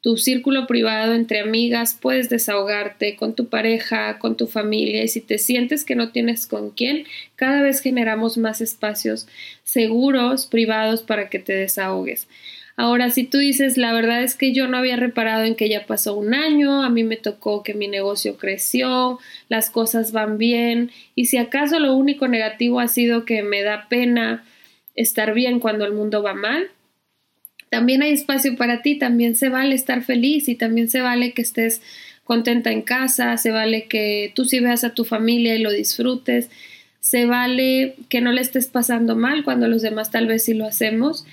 tu 0.00 0.16
círculo 0.16 0.66
privado, 0.66 1.14
entre 1.14 1.40
amigas, 1.40 1.98
puedes 2.00 2.28
desahogarte 2.28 3.16
con 3.16 3.34
tu 3.34 3.48
pareja, 3.48 4.18
con 4.18 4.36
tu 4.36 4.46
familia 4.46 5.02
y 5.02 5.08
si 5.08 5.20
te 5.20 5.38
sientes 5.38 5.84
que 5.84 5.96
no 5.96 6.12
tienes 6.12 6.46
con 6.46 6.70
quién, 6.70 7.04
cada 7.34 7.62
vez 7.62 7.80
generamos 7.80 8.38
más 8.38 8.60
espacios 8.60 9.26
seguros, 9.64 10.46
privados 10.46 11.02
para 11.02 11.28
que 11.28 11.40
te 11.40 11.52
desahogues. 11.52 12.28
Ahora, 12.76 13.10
si 13.10 13.24
tú 13.24 13.38
dices, 13.38 13.76
la 13.76 13.92
verdad 13.92 14.22
es 14.22 14.36
que 14.36 14.52
yo 14.52 14.68
no 14.68 14.76
había 14.76 14.94
reparado 14.94 15.42
en 15.42 15.56
que 15.56 15.68
ya 15.68 15.84
pasó 15.84 16.14
un 16.14 16.32
año, 16.32 16.84
a 16.84 16.90
mí 16.90 17.02
me 17.02 17.16
tocó 17.16 17.64
que 17.64 17.74
mi 17.74 17.88
negocio 17.88 18.36
creció, 18.36 19.18
las 19.48 19.68
cosas 19.68 20.12
van 20.12 20.38
bien, 20.38 20.92
y 21.16 21.26
si 21.26 21.38
acaso 21.38 21.80
lo 21.80 21.96
único 21.96 22.28
negativo 22.28 22.78
ha 22.78 22.86
sido 22.86 23.24
que 23.24 23.42
me 23.42 23.62
da 23.62 23.88
pena 23.88 24.44
estar 24.94 25.34
bien 25.34 25.58
cuando 25.58 25.84
el 25.86 25.92
mundo 25.92 26.22
va 26.22 26.34
mal, 26.34 26.70
también 27.70 28.02
hay 28.02 28.12
espacio 28.12 28.56
para 28.56 28.82
ti, 28.82 28.98
también 28.98 29.36
se 29.36 29.48
vale 29.48 29.74
estar 29.74 30.02
feliz 30.02 30.48
y 30.48 30.54
también 30.54 30.88
se 30.88 31.00
vale 31.00 31.32
que 31.32 31.42
estés 31.42 31.82
contenta 32.24 32.70
en 32.70 32.82
casa, 32.82 33.36
se 33.38 33.50
vale 33.50 33.86
que 33.86 34.32
tú 34.34 34.44
sí 34.44 34.60
veas 34.60 34.84
a 34.84 34.94
tu 34.94 35.04
familia 35.04 35.56
y 35.56 35.62
lo 35.62 35.72
disfrutes, 35.72 36.50
se 37.00 37.24
vale 37.24 37.94
que 38.08 38.20
no 38.20 38.32
le 38.32 38.42
estés 38.42 38.66
pasando 38.66 39.16
mal 39.16 39.44
cuando 39.44 39.66
los 39.66 39.82
demás 39.82 40.10
tal 40.10 40.26
vez 40.26 40.44
sí 40.44 40.54
lo 40.54 40.66
hacemos. 40.66 41.24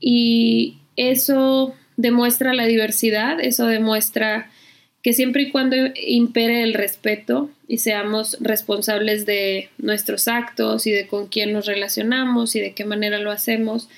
Y 0.00 0.78
eso 0.96 1.74
demuestra 1.96 2.54
la 2.54 2.66
diversidad, 2.66 3.40
eso 3.40 3.66
demuestra 3.66 4.50
que 5.02 5.12
siempre 5.12 5.42
y 5.44 5.50
cuando 5.50 5.76
impere 5.94 6.64
el 6.64 6.74
respeto 6.74 7.48
y 7.68 7.78
seamos 7.78 8.36
responsables 8.40 9.24
de 9.26 9.68
nuestros 9.78 10.26
actos 10.26 10.88
y 10.88 10.90
de 10.90 11.06
con 11.06 11.28
quién 11.28 11.52
nos 11.52 11.66
relacionamos 11.66 12.56
y 12.56 12.60
de 12.60 12.72
qué 12.72 12.84
manera 12.84 13.20
lo 13.20 13.30
hacemos, 13.30 13.88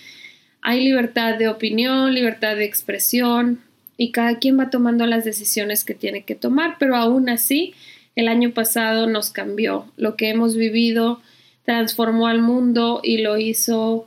hay 0.62 0.84
libertad 0.84 1.36
de 1.36 1.48
opinión, 1.48 2.14
libertad 2.14 2.56
de 2.56 2.64
expresión 2.64 3.60
y 3.96 4.12
cada 4.12 4.38
quien 4.38 4.58
va 4.58 4.70
tomando 4.70 5.06
las 5.06 5.24
decisiones 5.24 5.84
que 5.84 5.94
tiene 5.94 6.22
que 6.22 6.34
tomar, 6.34 6.76
pero 6.78 6.96
aún 6.96 7.28
así 7.28 7.74
el 8.16 8.28
año 8.28 8.52
pasado 8.52 9.06
nos 9.06 9.30
cambió. 9.30 9.86
Lo 9.96 10.16
que 10.16 10.30
hemos 10.30 10.56
vivido 10.56 11.20
transformó 11.64 12.26
al 12.26 12.40
mundo 12.40 13.00
y 13.02 13.18
lo 13.18 13.38
hizo 13.38 14.06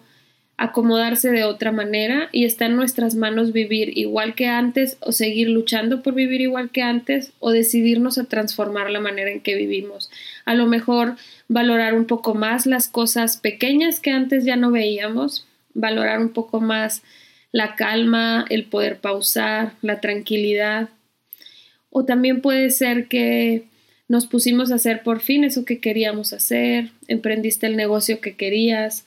acomodarse 0.57 1.31
de 1.31 1.43
otra 1.43 1.71
manera 1.71 2.29
y 2.31 2.45
está 2.45 2.67
en 2.67 2.75
nuestras 2.75 3.15
manos 3.15 3.51
vivir 3.51 3.97
igual 3.97 4.35
que 4.35 4.47
antes 4.47 4.95
o 4.99 5.11
seguir 5.11 5.49
luchando 5.49 6.03
por 6.03 6.13
vivir 6.13 6.41
igual 6.41 6.69
que 6.69 6.83
antes 6.83 7.33
o 7.39 7.51
decidirnos 7.51 8.19
a 8.19 8.25
transformar 8.25 8.91
la 8.91 8.99
manera 8.99 9.31
en 9.31 9.41
que 9.41 9.55
vivimos. 9.55 10.11
A 10.45 10.53
lo 10.53 10.67
mejor 10.67 11.15
valorar 11.47 11.95
un 11.95 12.05
poco 12.05 12.35
más 12.35 12.67
las 12.67 12.87
cosas 12.87 13.37
pequeñas 13.37 13.99
que 13.99 14.11
antes 14.11 14.45
ya 14.45 14.55
no 14.55 14.69
veíamos, 14.69 15.47
valorar 15.73 16.19
un 16.19 16.29
poco 16.29 16.61
más 16.61 17.03
la 17.51 17.75
calma, 17.75 18.45
el 18.49 18.65
poder 18.65 18.99
pausar, 18.99 19.73
la 19.81 19.99
tranquilidad. 19.99 20.89
O 21.89 22.05
también 22.05 22.41
puede 22.41 22.69
ser 22.69 23.07
que 23.07 23.65
nos 24.07 24.27
pusimos 24.27 24.71
a 24.71 24.75
hacer 24.75 25.03
por 25.03 25.21
fin 25.21 25.43
eso 25.43 25.63
que 25.63 25.79
queríamos 25.79 26.33
hacer, 26.33 26.91
emprendiste 27.07 27.67
el 27.67 27.77
negocio 27.77 28.19
que 28.19 28.35
querías, 28.35 29.05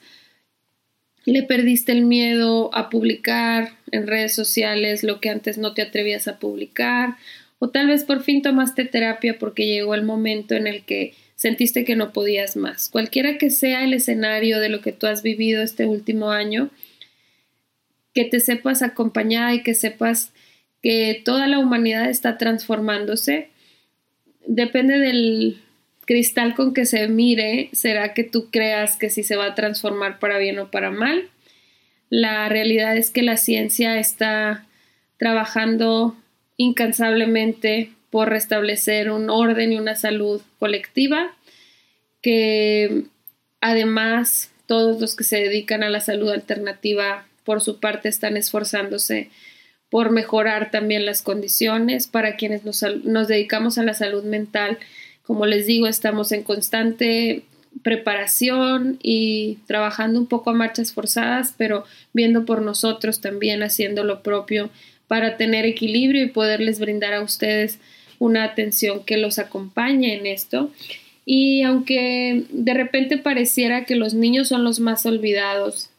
le 1.25 1.43
perdiste 1.43 1.91
el 1.91 2.05
miedo 2.05 2.73
a 2.73 2.89
publicar 2.89 3.73
en 3.91 4.07
redes 4.07 4.33
sociales 4.33 5.03
lo 5.03 5.19
que 5.19 5.29
antes 5.29 5.57
no 5.57 5.73
te 5.73 5.81
atrevías 5.81 6.27
a 6.27 6.39
publicar, 6.39 7.17
o 7.59 7.69
tal 7.69 7.87
vez 7.87 8.03
por 8.03 8.21
fin 8.21 8.41
tomaste 8.41 8.85
terapia 8.85 9.37
porque 9.39 9.67
llegó 9.67 9.95
el 9.95 10.03
momento 10.03 10.55
en 10.55 10.67
el 10.67 10.83
que 10.83 11.13
sentiste 11.35 11.85
que 11.85 11.95
no 11.95 12.11
podías 12.11 12.55
más. 12.55 12.89
Cualquiera 12.89 13.37
que 13.37 13.49
sea 13.49 13.83
el 13.83 13.93
escenario 13.93 14.59
de 14.59 14.69
lo 14.69 14.81
que 14.81 14.91
tú 14.91 15.07
has 15.07 15.21
vivido 15.21 15.61
este 15.61 15.85
último 15.85 16.31
año, 16.31 16.69
que 18.13 18.25
te 18.25 18.39
sepas 18.39 18.81
acompañada 18.81 19.53
y 19.53 19.61
que 19.61 19.73
sepas 19.73 20.31
que 20.81 21.21
toda 21.23 21.47
la 21.47 21.59
humanidad 21.59 22.09
está 22.09 22.37
transformándose, 22.37 23.49
depende 24.47 24.97
del 24.99 25.61
cristal 26.05 26.55
con 26.55 26.73
que 26.73 26.85
se 26.85 27.07
mire, 27.07 27.69
será 27.73 28.13
que 28.13 28.23
tú 28.23 28.49
creas 28.51 28.95
que 28.95 29.09
sí 29.09 29.23
se 29.23 29.35
va 29.35 29.47
a 29.47 29.55
transformar 29.55 30.19
para 30.19 30.37
bien 30.37 30.59
o 30.59 30.71
para 30.71 30.91
mal. 30.91 31.29
La 32.09 32.47
realidad 32.47 32.95
es 32.95 33.09
que 33.09 33.23
la 33.23 33.37
ciencia 33.37 33.99
está 33.99 34.67
trabajando 35.17 36.15
incansablemente 36.57 37.94
por 38.15 38.29
restablecer 38.29 39.11
un 39.11 39.29
orden 39.29 39.73
y 39.73 39.77
una 39.77 39.97
salud 39.97 40.41
colectiva, 40.57 41.35
que 42.21 43.03
además 43.59 44.51
todos 44.67 45.01
los 45.01 45.17
que 45.17 45.25
se 45.25 45.35
dedican 45.35 45.83
a 45.83 45.89
la 45.89 45.99
salud 45.99 46.29
alternativa 46.29 47.27
por 47.43 47.59
su 47.59 47.81
parte 47.81 48.07
están 48.07 48.37
esforzándose 48.37 49.31
por 49.89 50.11
mejorar 50.11 50.71
también 50.71 51.05
las 51.05 51.21
condiciones 51.21 52.07
para 52.07 52.37
quienes 52.37 52.63
nos, 52.63 52.85
nos 53.03 53.27
dedicamos 53.27 53.77
a 53.77 53.83
la 53.83 53.93
salud 53.93 54.23
mental. 54.23 54.77
Como 55.23 55.45
les 55.45 55.65
digo, 55.65 55.85
estamos 55.85 56.31
en 56.31 56.43
constante 56.43 57.43
preparación 57.83 58.97
y 59.03 59.57
trabajando 59.67 60.21
un 60.21 60.27
poco 60.27 60.51
a 60.51 60.53
marchas 60.53 60.93
forzadas, 60.93 61.53
pero 61.57 61.83
viendo 62.13 62.45
por 62.45 62.61
nosotros 62.61 63.19
también, 63.19 63.61
haciendo 63.61 64.05
lo 64.05 64.23
propio 64.23 64.69
para 65.09 65.35
tener 65.35 65.65
equilibrio 65.65 66.23
y 66.23 66.29
poderles 66.29 66.79
brindar 66.79 67.13
a 67.13 67.21
ustedes 67.21 67.77
una 68.19 68.43
atención 68.43 69.03
que 69.05 69.17
los 69.17 69.39
acompañe 69.39 70.15
en 70.15 70.25
esto. 70.25 70.71
Y 71.25 71.63
aunque 71.63 72.43
de 72.49 72.73
repente 72.73 73.17
pareciera 73.17 73.85
que 73.85 73.95
los 73.95 74.13
niños 74.13 74.49
son 74.49 74.63
los 74.63 74.79
más 74.79 75.05
olvidados, 75.05 75.89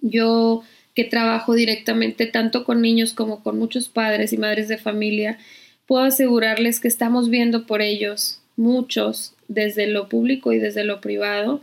yo 0.00 0.62
que 0.94 1.04
trabajo 1.04 1.54
directamente 1.54 2.26
tanto 2.26 2.64
con 2.64 2.80
niños 2.80 3.12
como 3.12 3.42
con 3.42 3.58
muchos 3.58 3.88
padres 3.88 4.32
y 4.32 4.36
madres 4.36 4.68
de 4.68 4.78
familia, 4.78 5.38
puedo 5.86 6.02
asegurarles 6.04 6.80
que 6.80 6.88
estamos 6.88 7.30
viendo 7.30 7.66
por 7.66 7.82
ellos, 7.82 8.40
muchos, 8.56 9.34
desde 9.48 9.86
lo 9.86 10.08
público 10.08 10.52
y 10.52 10.58
desde 10.58 10.84
lo 10.84 11.00
privado. 11.00 11.62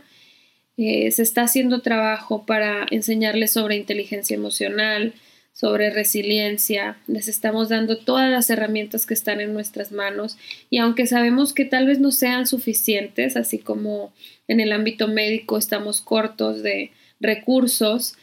Eh, 0.76 1.10
se 1.10 1.22
está 1.22 1.42
haciendo 1.42 1.80
trabajo 1.80 2.44
para 2.46 2.86
enseñarles 2.90 3.52
sobre 3.52 3.76
inteligencia 3.76 4.34
emocional, 4.34 5.14
sobre 5.56 5.88
resiliencia, 5.88 6.98
les 7.06 7.28
estamos 7.28 7.70
dando 7.70 7.96
todas 7.96 8.30
las 8.30 8.50
herramientas 8.50 9.06
que 9.06 9.14
están 9.14 9.40
en 9.40 9.54
nuestras 9.54 9.90
manos 9.90 10.36
y 10.68 10.76
aunque 10.76 11.06
sabemos 11.06 11.54
que 11.54 11.64
tal 11.64 11.86
vez 11.86 11.98
no 11.98 12.10
sean 12.10 12.46
suficientes, 12.46 13.38
así 13.38 13.58
como 13.58 14.12
en 14.48 14.60
el 14.60 14.70
ámbito 14.70 15.08
médico 15.08 15.56
estamos 15.56 16.02
cortos 16.02 16.62
de 16.62 16.90
recursos, 17.20 18.16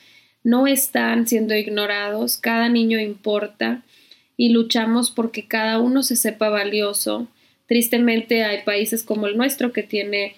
no 0.43 0.67
están 0.67 1.25
siendo 1.25 1.55
ignorados, 1.55 2.37
cada 2.37 2.69
niño 2.69 2.99
importa 2.99 3.81
y 4.37 4.49
luchamos 4.49 5.09
porque 5.09 5.47
cada 5.47 5.79
uno 5.79 6.03
se 6.03 6.15
sepa 6.15 6.49
valioso. 6.49 7.27
Tristemente 7.65 8.43
hay 8.43 8.61
países 8.61 9.01
como 9.01 9.25
el 9.25 9.37
nuestro 9.37 9.73
que 9.73 9.81
tiene 9.81 10.35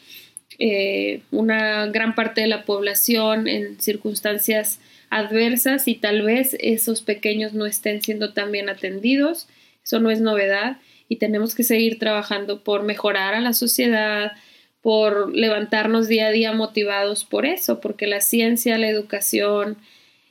eh, 0.59 1.19
una 1.31 1.87
gran 1.87 2.15
parte 2.15 2.39
de 2.39 2.47
la 2.47 2.63
población 2.63 3.49
en 3.49 3.81
circunstancias 3.81 4.79
adversas 5.15 5.87
y 5.87 5.95
tal 5.95 6.23
vez 6.23 6.57
esos 6.59 7.01
pequeños 7.01 7.53
no 7.53 7.65
estén 7.65 8.01
siendo 8.01 8.33
tan 8.33 8.51
bien 8.51 8.67
atendidos. 8.67 9.47
Eso 9.81 10.01
no 10.01 10.11
es 10.11 10.19
novedad 10.19 10.77
y 11.07 11.15
tenemos 11.15 11.55
que 11.55 11.63
seguir 11.63 11.99
trabajando 11.99 12.65
por 12.65 12.83
mejorar 12.83 13.33
a 13.33 13.39
la 13.39 13.53
sociedad, 13.53 14.33
por 14.81 15.33
levantarnos 15.33 16.09
día 16.09 16.27
a 16.27 16.31
día 16.31 16.51
motivados 16.51 17.23
por 17.23 17.45
eso, 17.45 17.79
porque 17.79 18.07
la 18.07 18.19
ciencia, 18.19 18.77
la 18.77 18.89
educación 18.89 19.77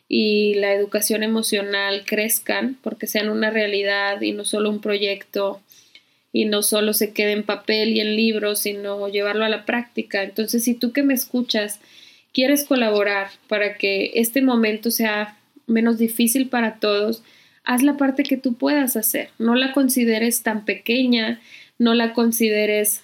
y 0.06 0.52
la 0.56 0.74
educación 0.74 1.22
emocional 1.22 2.04
crezcan, 2.04 2.78
porque 2.82 3.06
sean 3.06 3.30
una 3.30 3.48
realidad 3.48 4.20
y 4.20 4.32
no 4.32 4.44
solo 4.44 4.68
un 4.68 4.82
proyecto 4.82 5.62
y 6.30 6.44
no 6.44 6.62
solo 6.62 6.92
se 6.92 7.14
quede 7.14 7.32
en 7.32 7.44
papel 7.44 7.96
y 7.96 8.00
en 8.00 8.16
libros, 8.16 8.58
sino 8.58 9.08
llevarlo 9.08 9.46
a 9.46 9.48
la 9.48 9.64
práctica. 9.64 10.22
Entonces, 10.22 10.62
si 10.62 10.74
tú 10.74 10.92
que 10.92 11.02
me 11.02 11.14
escuchas 11.14 11.80
quieres 12.34 12.64
colaborar 12.64 13.30
para 13.48 13.78
que 13.78 14.10
este 14.16 14.42
momento 14.42 14.90
sea 14.90 15.38
menos 15.66 15.96
difícil 15.96 16.48
para 16.48 16.80
todos, 16.80 17.22
haz 17.62 17.82
la 17.82 17.96
parte 17.96 18.24
que 18.24 18.36
tú 18.36 18.54
puedas 18.54 18.96
hacer. 18.96 19.30
No 19.38 19.54
la 19.54 19.72
consideres 19.72 20.42
tan 20.42 20.66
pequeña, 20.66 21.40
no 21.78 21.94
la 21.94 22.12
consideres 22.12 23.02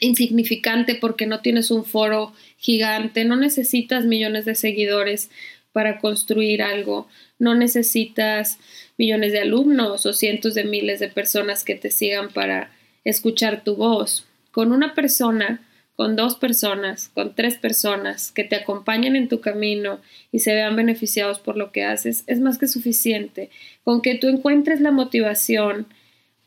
insignificante 0.00 0.96
porque 0.96 1.26
no 1.26 1.40
tienes 1.40 1.70
un 1.70 1.84
foro 1.84 2.34
gigante, 2.58 3.24
no 3.24 3.36
necesitas 3.36 4.04
millones 4.04 4.44
de 4.44 4.56
seguidores 4.56 5.30
para 5.72 5.98
construir 5.98 6.62
algo, 6.62 7.08
no 7.38 7.54
necesitas 7.54 8.58
millones 8.98 9.32
de 9.32 9.40
alumnos 9.40 10.06
o 10.06 10.12
cientos 10.12 10.54
de 10.54 10.64
miles 10.64 11.00
de 11.00 11.08
personas 11.08 11.64
que 11.64 11.74
te 11.74 11.90
sigan 11.90 12.30
para 12.30 12.70
escuchar 13.04 13.64
tu 13.64 13.76
voz. 13.76 14.26
Con 14.50 14.72
una 14.72 14.94
persona 14.94 15.60
con 15.96 16.16
dos 16.16 16.36
personas, 16.36 17.08
con 17.08 17.34
tres 17.34 17.56
personas 17.56 18.32
que 18.32 18.44
te 18.44 18.56
acompañen 18.56 19.14
en 19.14 19.28
tu 19.28 19.40
camino 19.40 20.00
y 20.32 20.40
se 20.40 20.54
vean 20.54 20.74
beneficiados 20.74 21.38
por 21.38 21.56
lo 21.56 21.70
que 21.70 21.84
haces, 21.84 22.24
es 22.26 22.40
más 22.40 22.58
que 22.58 22.66
suficiente. 22.66 23.50
Con 23.84 24.02
que 24.02 24.16
tú 24.16 24.28
encuentres 24.28 24.80
la 24.80 24.90
motivación 24.90 25.86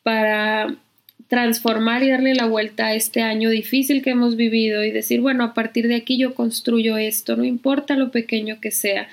para 0.04 0.76
transformar 1.28 2.04
y 2.04 2.10
darle 2.10 2.36
la 2.36 2.46
vuelta 2.46 2.88
a 2.88 2.94
este 2.94 3.22
año 3.22 3.50
difícil 3.50 4.02
que 4.02 4.12
hemos 4.12 4.36
vivido 4.36 4.84
y 4.84 4.92
decir, 4.92 5.22
bueno, 5.22 5.44
a 5.44 5.54
partir 5.54 5.88
de 5.88 5.96
aquí 5.96 6.18
yo 6.18 6.36
construyo 6.36 6.98
esto, 6.98 7.36
no 7.36 7.44
importa 7.44 7.96
lo 7.96 8.12
pequeño 8.12 8.60
que 8.62 8.72
sea. 8.72 9.08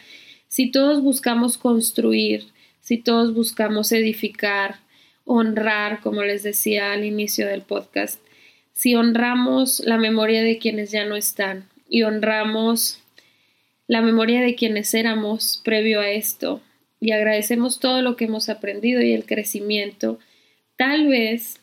Si 0.49 0.71
todos 0.71 1.03
buscamos 1.03 1.59
construir, 1.59 2.47
si 2.81 2.99
todos 2.99 3.35
buscamos 3.35 3.91
edificar, 3.93 4.77
honrar, 5.25 6.01
como 6.01 6.23
les 6.23 6.43
decía 6.43 6.93
al 6.93 7.05
inicio 7.05 7.47
del 7.47 7.63
podcast, 7.63 8.21
si 8.75 8.95
honramos 8.95 9.81
la 9.85 9.99
memoria 9.99 10.43
de 10.43 10.59
quienes 10.59 10.91
ya 10.91 11.05
no 11.05 11.17
están 11.17 11.69
y 11.89 12.03
honramos 12.03 13.01
la 13.87 14.03
memoria 14.03 14.41
de 14.41 14.55
quienes 14.55 14.93
éramos 14.95 15.61
previo 15.65 16.01
a 16.01 16.11
esto 16.11 16.61
y 17.01 17.13
agradecemos 17.13 17.81
todo 17.81 18.03
lo 18.03 18.17
que 18.17 18.25
hemos 18.25 18.49
aprendido 18.49 19.03
y 19.03 19.13
el 19.13 19.27
crecimiento, 19.27 20.19
tal 20.77 21.07
vez 21.07 21.61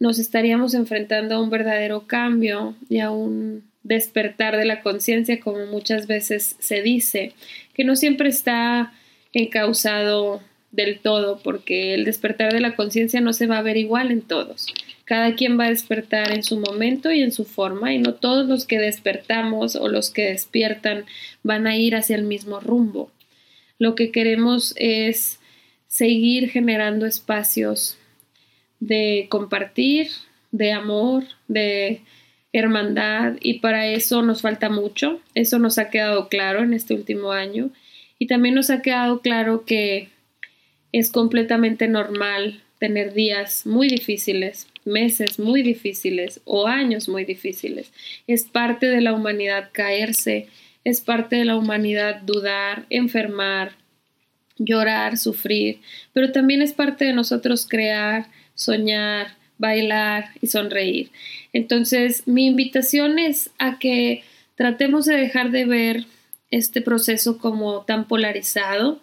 nos 0.00 0.18
estaríamos 0.18 0.74
enfrentando 0.74 1.34
a 1.34 1.40
un 1.40 1.50
verdadero 1.50 2.06
cambio 2.06 2.74
y 2.88 2.98
a 2.98 3.10
un 3.10 3.64
despertar 3.82 4.56
de 4.56 4.64
la 4.64 4.80
conciencia, 4.80 5.40
como 5.40 5.66
muchas 5.66 6.06
veces 6.06 6.56
se 6.58 6.82
dice, 6.82 7.34
que 7.74 7.84
no 7.84 7.94
siempre 7.94 8.28
está 8.28 8.92
encausado 9.32 10.40
del 10.74 10.98
todo, 10.98 11.38
porque 11.42 11.94
el 11.94 12.04
despertar 12.04 12.52
de 12.52 12.60
la 12.60 12.74
conciencia 12.74 13.20
no 13.20 13.32
se 13.32 13.46
va 13.46 13.58
a 13.58 13.62
ver 13.62 13.76
igual 13.76 14.10
en 14.10 14.22
todos. 14.22 14.66
Cada 15.04 15.34
quien 15.34 15.58
va 15.58 15.66
a 15.66 15.70
despertar 15.70 16.32
en 16.32 16.42
su 16.42 16.58
momento 16.58 17.12
y 17.12 17.22
en 17.22 17.32
su 17.32 17.44
forma, 17.44 17.92
y 17.92 17.98
no 17.98 18.14
todos 18.14 18.46
los 18.46 18.66
que 18.66 18.78
despertamos 18.78 19.76
o 19.76 19.88
los 19.88 20.10
que 20.10 20.30
despiertan 20.30 21.04
van 21.42 21.66
a 21.66 21.76
ir 21.76 21.94
hacia 21.94 22.16
el 22.16 22.24
mismo 22.24 22.60
rumbo. 22.60 23.10
Lo 23.78 23.94
que 23.94 24.10
queremos 24.10 24.74
es 24.76 25.38
seguir 25.86 26.50
generando 26.50 27.06
espacios 27.06 27.96
de 28.80 29.26
compartir, 29.28 30.08
de 30.50 30.72
amor, 30.72 31.24
de 31.48 32.00
hermandad, 32.52 33.34
y 33.40 33.60
para 33.60 33.86
eso 33.86 34.22
nos 34.22 34.42
falta 34.42 34.70
mucho. 34.70 35.20
Eso 35.34 35.58
nos 35.58 35.78
ha 35.78 35.90
quedado 35.90 36.28
claro 36.28 36.62
en 36.62 36.74
este 36.74 36.94
último 36.94 37.32
año. 37.32 37.70
Y 38.18 38.26
también 38.26 38.54
nos 38.54 38.70
ha 38.70 38.80
quedado 38.80 39.20
claro 39.20 39.64
que 39.64 40.13
es 40.94 41.10
completamente 41.10 41.88
normal 41.88 42.62
tener 42.78 43.14
días 43.14 43.66
muy 43.66 43.88
difíciles, 43.88 44.68
meses 44.84 45.40
muy 45.40 45.62
difíciles 45.62 46.40
o 46.44 46.68
años 46.68 47.08
muy 47.08 47.24
difíciles. 47.24 47.92
Es 48.28 48.44
parte 48.44 48.86
de 48.86 49.00
la 49.00 49.12
humanidad 49.12 49.70
caerse, 49.72 50.46
es 50.84 51.00
parte 51.00 51.34
de 51.34 51.46
la 51.46 51.56
humanidad 51.56 52.20
dudar, 52.22 52.86
enfermar, 52.90 53.72
llorar, 54.56 55.16
sufrir, 55.16 55.80
pero 56.12 56.30
también 56.30 56.62
es 56.62 56.72
parte 56.74 57.06
de 57.06 57.12
nosotros 57.12 57.66
crear, 57.68 58.28
soñar, 58.54 59.34
bailar 59.58 60.26
y 60.40 60.46
sonreír. 60.46 61.10
Entonces, 61.52 62.28
mi 62.28 62.46
invitación 62.46 63.18
es 63.18 63.50
a 63.58 63.80
que 63.80 64.22
tratemos 64.54 65.06
de 65.06 65.16
dejar 65.16 65.50
de 65.50 65.64
ver 65.64 66.04
este 66.52 66.82
proceso 66.82 67.38
como 67.38 67.80
tan 67.80 68.06
polarizado, 68.06 69.00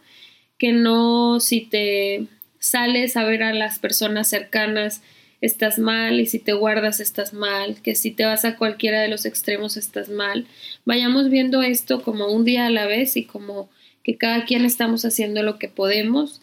que 0.62 0.74
no 0.74 1.40
si 1.40 1.62
te 1.62 2.28
sales 2.60 3.18
a 3.18 3.24
ver 3.24 3.42
a 3.42 3.52
las 3.52 3.80
personas 3.80 4.30
cercanas 4.30 5.02
estás 5.42 5.80
mal 5.80 6.20
y 6.20 6.28
si 6.28 6.38
te 6.38 6.54
guardas 6.54 7.00
estás 7.00 7.34
mal, 7.34 7.82
que 7.82 7.96
si 7.96 8.12
te 8.12 8.26
vas 8.26 8.46
a 8.46 8.58
cualquiera 8.58 9.02
de 9.02 9.08
los 9.08 9.26
extremos 9.26 9.76
estás 9.76 10.10
mal. 10.10 10.46
Vayamos 10.86 11.32
viendo 11.32 11.64
esto 11.64 12.04
como 12.04 12.28
un 12.28 12.46
día 12.46 12.68
a 12.68 12.70
la 12.70 12.86
vez 12.86 13.18
y 13.18 13.26
como 13.26 13.72
que 14.04 14.18
cada 14.18 14.46
quien 14.46 14.64
estamos 14.64 15.04
haciendo 15.04 15.42
lo 15.42 15.58
que 15.58 15.68
podemos. 15.68 16.42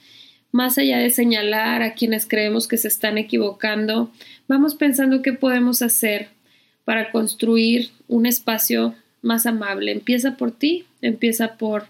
Más 0.51 0.79
allá 0.79 0.99
de 0.99 1.11
señalar 1.11 1.83
a 1.83 1.95
quienes 1.95 2.27
creemos 2.27 2.67
que 2.67 2.77
se 2.77 2.89
están 2.89 3.19
equivocando, 3.19 4.11
vamos 4.49 4.75
pensando 4.75 5.23
qué 5.23 5.33
podemos 5.33 5.81
hacer 5.81 6.27
para 6.85 7.13
construir 7.13 7.91
un 8.09 8.27
espacio 8.27 8.97
más 9.23 9.47
amable. 9.47 9.93
Empieza 9.93 10.37
por 10.37 10.51
ti, 10.51 10.87
empieza 11.03 11.55
por 11.55 11.87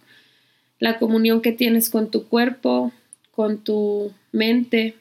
la 0.79 0.99
comunión 0.99 1.41
que 1.41 1.53
tienes 1.53 1.91
con 1.91 2.11
tu 2.11 2.29
cuerpo, 2.29 2.93
con 3.31 3.59
tu 3.59 4.13
mente, 4.33 4.95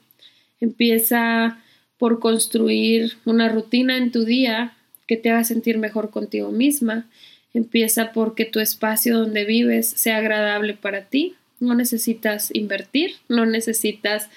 empieza 0.60 1.60
por 1.98 2.20
construir 2.20 3.14
una 3.26 3.50
rutina 3.50 3.98
en 3.98 4.12
tu 4.12 4.26
día 4.26 4.76
que 5.08 5.18
te 5.18 5.30
haga 5.30 5.44
sentir 5.44 5.78
mejor 5.78 6.10
contigo 6.10 6.52
misma. 6.52 7.08
Empieza 7.54 8.12
porque 8.12 8.46
tu 8.46 8.60
espacio 8.60 9.18
donde 9.18 9.46
vives 9.46 9.90
sea 9.90 10.18
agradable 10.18 10.74
para 10.74 11.06
ti. 11.06 11.36
No 11.60 11.74
necesitas 11.74 12.54
invertir, 12.54 13.16
no 13.30 13.46
necesitas 13.46 14.30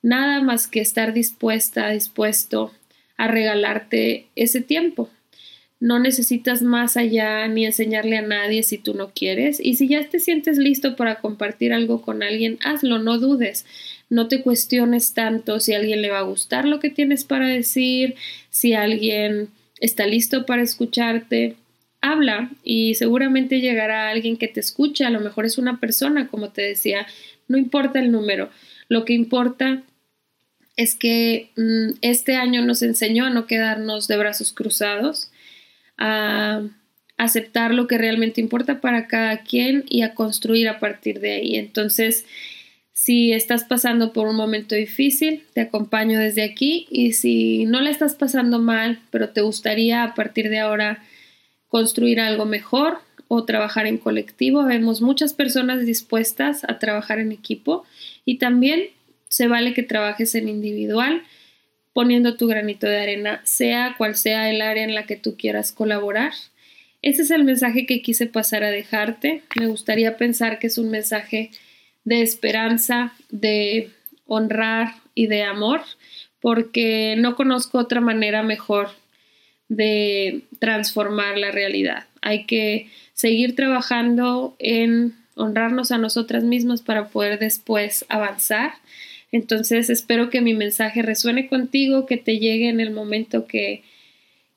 nada 0.00 0.40
más 0.40 0.66
que 0.66 0.80
estar 0.80 1.12
dispuesta, 1.12 1.90
dispuesto 1.90 2.72
a 3.16 3.28
regalarte 3.28 4.28
ese 4.36 4.60
tiempo. 4.60 5.10
No 5.80 6.00
necesitas 6.00 6.62
más 6.62 6.96
allá 6.96 7.46
ni 7.46 7.64
enseñarle 7.64 8.18
a 8.18 8.22
nadie 8.22 8.62
si 8.64 8.78
tú 8.78 8.94
no 8.94 9.12
quieres. 9.14 9.60
Y 9.60 9.74
si 9.76 9.88
ya 9.88 10.08
te 10.08 10.18
sientes 10.18 10.58
listo 10.58 10.96
para 10.96 11.20
compartir 11.20 11.72
algo 11.72 12.02
con 12.02 12.22
alguien, 12.22 12.58
hazlo, 12.64 12.98
no 12.98 13.18
dudes. 13.18 13.64
No 14.10 14.26
te 14.26 14.42
cuestiones 14.42 15.14
tanto 15.14 15.60
si 15.60 15.74
a 15.74 15.78
alguien 15.78 16.02
le 16.02 16.10
va 16.10 16.18
a 16.18 16.22
gustar 16.22 16.64
lo 16.64 16.80
que 16.80 16.90
tienes 16.90 17.24
para 17.24 17.46
decir, 17.46 18.16
si 18.50 18.72
alguien 18.72 19.48
está 19.80 20.06
listo 20.06 20.46
para 20.46 20.62
escucharte. 20.62 21.56
Habla 22.00 22.50
y 22.64 22.94
seguramente 22.94 23.60
llegará 23.60 24.08
alguien 24.08 24.36
que 24.36 24.48
te 24.48 24.60
escuche. 24.60 25.04
A 25.04 25.10
lo 25.10 25.20
mejor 25.20 25.46
es 25.46 25.58
una 25.58 25.78
persona, 25.78 26.28
como 26.28 26.50
te 26.50 26.62
decía. 26.62 27.06
No 27.46 27.56
importa 27.56 28.00
el 28.00 28.10
número. 28.10 28.50
Lo 28.88 29.04
que 29.04 29.12
importa 29.12 29.82
es 30.76 30.94
que 30.94 31.50
mm, 31.56 31.98
este 32.02 32.34
año 32.34 32.64
nos 32.64 32.82
enseñó 32.82 33.26
a 33.26 33.30
no 33.30 33.46
quedarnos 33.46 34.08
de 34.08 34.16
brazos 34.16 34.52
cruzados 34.52 35.30
a 35.98 36.62
aceptar 37.16 37.74
lo 37.74 37.86
que 37.86 37.98
realmente 37.98 38.40
importa 38.40 38.80
para 38.80 39.08
cada 39.08 39.38
quien 39.38 39.84
y 39.88 40.02
a 40.02 40.14
construir 40.14 40.68
a 40.68 40.78
partir 40.78 41.20
de 41.20 41.32
ahí. 41.32 41.56
Entonces, 41.56 42.24
si 42.92 43.32
estás 43.32 43.64
pasando 43.64 44.12
por 44.12 44.28
un 44.28 44.36
momento 44.36 44.74
difícil, 44.74 45.44
te 45.52 45.60
acompaño 45.60 46.18
desde 46.18 46.42
aquí 46.42 46.86
y 46.90 47.12
si 47.12 47.64
no 47.66 47.80
la 47.80 47.90
estás 47.90 48.14
pasando 48.14 48.58
mal, 48.58 49.00
pero 49.10 49.30
te 49.30 49.40
gustaría 49.40 50.02
a 50.04 50.14
partir 50.14 50.48
de 50.48 50.58
ahora 50.58 51.04
construir 51.68 52.20
algo 52.20 52.44
mejor 52.44 52.98
o 53.28 53.44
trabajar 53.44 53.86
en 53.86 53.98
colectivo, 53.98 54.64
vemos 54.64 55.02
muchas 55.02 55.34
personas 55.34 55.84
dispuestas 55.84 56.64
a 56.64 56.78
trabajar 56.78 57.18
en 57.18 57.30
equipo 57.30 57.84
y 58.24 58.38
también 58.38 58.84
se 59.28 59.46
vale 59.46 59.74
que 59.74 59.82
trabajes 59.82 60.34
en 60.34 60.48
individual 60.48 61.22
poniendo 61.98 62.36
tu 62.36 62.46
granito 62.46 62.86
de 62.86 63.00
arena, 63.00 63.40
sea 63.42 63.96
cual 63.98 64.14
sea 64.14 64.48
el 64.50 64.62
área 64.62 64.84
en 64.84 64.94
la 64.94 65.04
que 65.04 65.16
tú 65.16 65.36
quieras 65.36 65.72
colaborar. 65.72 66.30
Ese 67.02 67.22
es 67.22 67.32
el 67.32 67.42
mensaje 67.42 67.86
que 67.86 68.02
quise 68.02 68.26
pasar 68.26 68.62
a 68.62 68.70
dejarte. 68.70 69.42
Me 69.58 69.66
gustaría 69.66 70.16
pensar 70.16 70.60
que 70.60 70.68
es 70.68 70.78
un 70.78 70.92
mensaje 70.92 71.50
de 72.04 72.22
esperanza, 72.22 73.14
de 73.30 73.90
honrar 74.26 74.94
y 75.16 75.26
de 75.26 75.42
amor, 75.42 75.80
porque 76.38 77.16
no 77.18 77.34
conozco 77.34 77.78
otra 77.78 78.00
manera 78.00 78.44
mejor 78.44 78.90
de 79.66 80.42
transformar 80.60 81.36
la 81.36 81.50
realidad. 81.50 82.06
Hay 82.22 82.44
que 82.44 82.92
seguir 83.12 83.56
trabajando 83.56 84.54
en 84.60 85.16
honrarnos 85.34 85.90
a 85.90 85.98
nosotras 85.98 86.44
mismas 86.44 86.80
para 86.80 87.08
poder 87.08 87.40
después 87.40 88.04
avanzar 88.08 88.74
entonces 89.32 89.90
espero 89.90 90.30
que 90.30 90.40
mi 90.40 90.54
mensaje 90.54 91.02
resuene 91.02 91.48
contigo, 91.48 92.06
que 92.06 92.16
te 92.16 92.38
llegue 92.38 92.68
en 92.68 92.80
el 92.80 92.90
momento 92.90 93.46
que, 93.46 93.82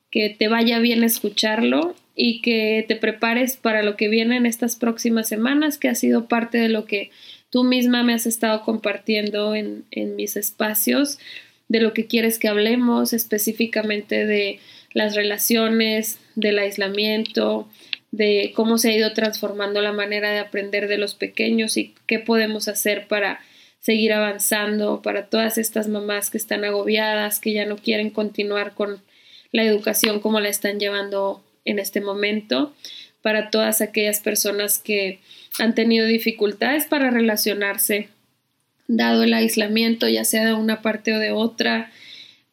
que 0.09 0.29
te 0.29 0.47
vaya 0.47 0.79
bien 0.79 1.03
escucharlo 1.03 1.95
y 2.15 2.41
que 2.41 2.85
te 2.87 2.95
prepares 2.95 3.57
para 3.57 3.83
lo 3.83 3.95
que 3.95 4.07
viene 4.07 4.37
en 4.37 4.45
estas 4.45 4.75
próximas 4.75 5.27
semanas, 5.27 5.77
que 5.77 5.89
ha 5.89 5.95
sido 5.95 6.27
parte 6.27 6.57
de 6.57 6.69
lo 6.69 6.85
que 6.85 7.11
tú 7.49 7.63
misma 7.63 8.03
me 8.03 8.13
has 8.13 8.25
estado 8.25 8.61
compartiendo 8.63 9.55
en, 9.55 9.83
en 9.91 10.15
mis 10.15 10.37
espacios, 10.37 11.19
de 11.67 11.79
lo 11.79 11.93
que 11.93 12.05
quieres 12.05 12.37
que 12.37 12.47
hablemos, 12.47 13.13
específicamente 13.13 14.25
de 14.25 14.59
las 14.93 15.15
relaciones, 15.15 16.19
del 16.35 16.59
aislamiento, 16.59 17.67
de 18.11 18.51
cómo 18.55 18.77
se 18.77 18.89
ha 18.89 18.95
ido 18.95 19.13
transformando 19.13 19.81
la 19.81 19.93
manera 19.93 20.31
de 20.31 20.39
aprender 20.39 20.87
de 20.87 20.97
los 20.97 21.15
pequeños 21.15 21.77
y 21.77 21.93
qué 22.07 22.19
podemos 22.19 22.67
hacer 22.67 23.07
para 23.07 23.39
seguir 23.81 24.13
avanzando, 24.13 25.01
para 25.01 25.25
todas 25.25 25.57
estas 25.57 25.87
mamás 25.87 26.29
que 26.29 26.37
están 26.37 26.63
agobiadas, 26.63 27.39
que 27.39 27.51
ya 27.51 27.65
no 27.65 27.75
quieren 27.75 28.11
continuar 28.11 28.73
con 28.73 29.01
la 29.51 29.63
educación 29.63 30.19
como 30.19 30.39
la 30.39 30.49
están 30.49 30.79
llevando 30.79 31.43
en 31.65 31.79
este 31.79 31.99
momento, 31.99 32.73
para 33.21 33.49
todas 33.49 33.81
aquellas 33.81 34.19
personas 34.19 34.79
que 34.79 35.19
han 35.59 35.75
tenido 35.75 36.07
dificultades 36.07 36.85
para 36.85 37.09
relacionarse, 37.11 38.09
dado 38.87 39.23
el 39.23 39.33
aislamiento, 39.33 40.07
ya 40.07 40.23
sea 40.25 40.45
de 40.45 40.53
una 40.53 40.81
parte 40.81 41.13
o 41.13 41.19
de 41.19 41.31
otra, 41.31 41.91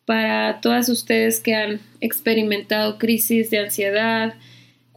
para 0.04 0.60
todas 0.62 0.88
ustedes 0.88 1.40
que 1.40 1.54
han 1.54 1.80
experimentado 2.00 2.98
crisis 2.98 3.50
de 3.50 3.58
ansiedad, 3.58 4.34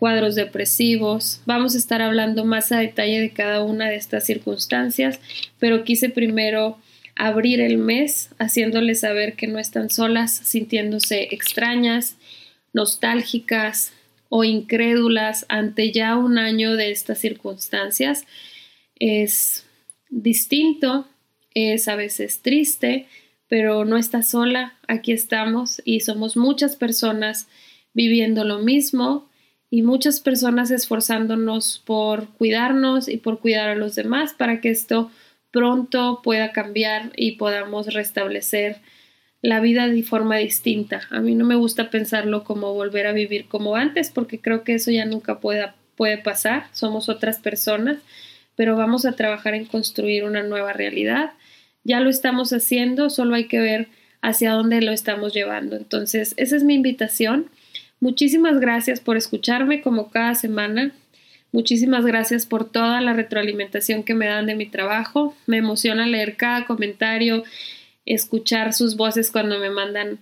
cuadros 0.01 0.33
depresivos. 0.33 1.41
Vamos 1.45 1.75
a 1.75 1.77
estar 1.77 2.01
hablando 2.01 2.43
más 2.43 2.71
a 2.71 2.79
detalle 2.79 3.19
de 3.19 3.29
cada 3.29 3.63
una 3.63 3.87
de 3.87 3.97
estas 3.97 4.25
circunstancias, 4.25 5.19
pero 5.59 5.83
quise 5.83 6.09
primero 6.09 6.79
abrir 7.15 7.61
el 7.61 7.77
mes 7.77 8.29
haciéndoles 8.39 9.01
saber 9.01 9.35
que 9.35 9.45
no 9.45 9.59
están 9.59 9.91
solas, 9.91 10.31
sintiéndose 10.35 11.27
extrañas, 11.29 12.17
nostálgicas 12.73 13.93
o 14.27 14.43
incrédulas 14.43 15.45
ante 15.49 15.91
ya 15.91 16.17
un 16.17 16.39
año 16.39 16.75
de 16.75 16.89
estas 16.89 17.19
circunstancias. 17.19 18.25
Es 18.97 19.67
distinto, 20.09 21.07
es 21.53 21.87
a 21.87 21.95
veces 21.95 22.41
triste, 22.41 23.05
pero 23.47 23.85
no 23.85 23.97
está 23.97 24.23
sola, 24.23 24.79
aquí 24.87 25.11
estamos 25.11 25.79
y 25.85 25.99
somos 25.99 26.37
muchas 26.37 26.75
personas 26.75 27.47
viviendo 27.93 28.43
lo 28.45 28.57
mismo 28.57 29.29
y 29.73 29.83
muchas 29.83 30.19
personas 30.19 30.69
esforzándonos 30.69 31.81
por 31.85 32.27
cuidarnos 32.33 33.07
y 33.07 33.17
por 33.17 33.39
cuidar 33.39 33.69
a 33.69 33.75
los 33.75 33.95
demás 33.95 34.33
para 34.33 34.59
que 34.59 34.69
esto 34.69 35.09
pronto 35.49 36.19
pueda 36.21 36.51
cambiar 36.51 37.13
y 37.15 37.37
podamos 37.37 37.93
restablecer 37.93 38.81
la 39.41 39.61
vida 39.61 39.87
de 39.87 40.03
forma 40.03 40.35
distinta. 40.35 41.01
A 41.09 41.21
mí 41.21 41.35
no 41.35 41.45
me 41.45 41.55
gusta 41.55 41.89
pensarlo 41.89 42.43
como 42.43 42.73
volver 42.73 43.07
a 43.07 43.13
vivir 43.13 43.47
como 43.47 43.77
antes 43.77 44.11
porque 44.11 44.41
creo 44.41 44.65
que 44.65 44.75
eso 44.75 44.91
ya 44.91 45.05
nunca 45.05 45.39
pueda, 45.39 45.73
puede 45.95 46.17
pasar, 46.17 46.65
somos 46.73 47.07
otras 47.07 47.39
personas, 47.39 47.97
pero 48.57 48.75
vamos 48.75 49.05
a 49.05 49.13
trabajar 49.13 49.55
en 49.55 49.65
construir 49.65 50.25
una 50.25 50.43
nueva 50.43 50.73
realidad. 50.73 51.31
Ya 51.85 52.01
lo 52.01 52.09
estamos 52.09 52.51
haciendo, 52.51 53.09
solo 53.09 53.35
hay 53.35 53.47
que 53.47 53.59
ver 53.59 53.87
hacia 54.21 54.51
dónde 54.51 54.81
lo 54.81 54.91
estamos 54.91 55.33
llevando. 55.33 55.77
Entonces, 55.77 56.33
esa 56.35 56.57
es 56.57 56.65
mi 56.65 56.75
invitación 56.75 57.49
Muchísimas 58.01 58.59
gracias 58.59 58.99
por 58.99 59.15
escucharme 59.15 59.81
como 59.81 60.09
cada 60.09 60.33
semana. 60.33 60.91
Muchísimas 61.51 62.03
gracias 62.03 62.47
por 62.47 62.67
toda 62.67 62.99
la 62.99 63.13
retroalimentación 63.13 64.01
que 64.01 64.15
me 64.15 64.25
dan 64.25 64.47
de 64.47 64.55
mi 64.55 64.65
trabajo. 64.65 65.35
Me 65.45 65.57
emociona 65.57 66.07
leer 66.07 66.35
cada 66.35 66.65
comentario, 66.65 67.43
escuchar 68.07 68.73
sus 68.73 68.97
voces 68.97 69.29
cuando 69.29 69.59
me 69.59 69.69
mandan 69.69 70.17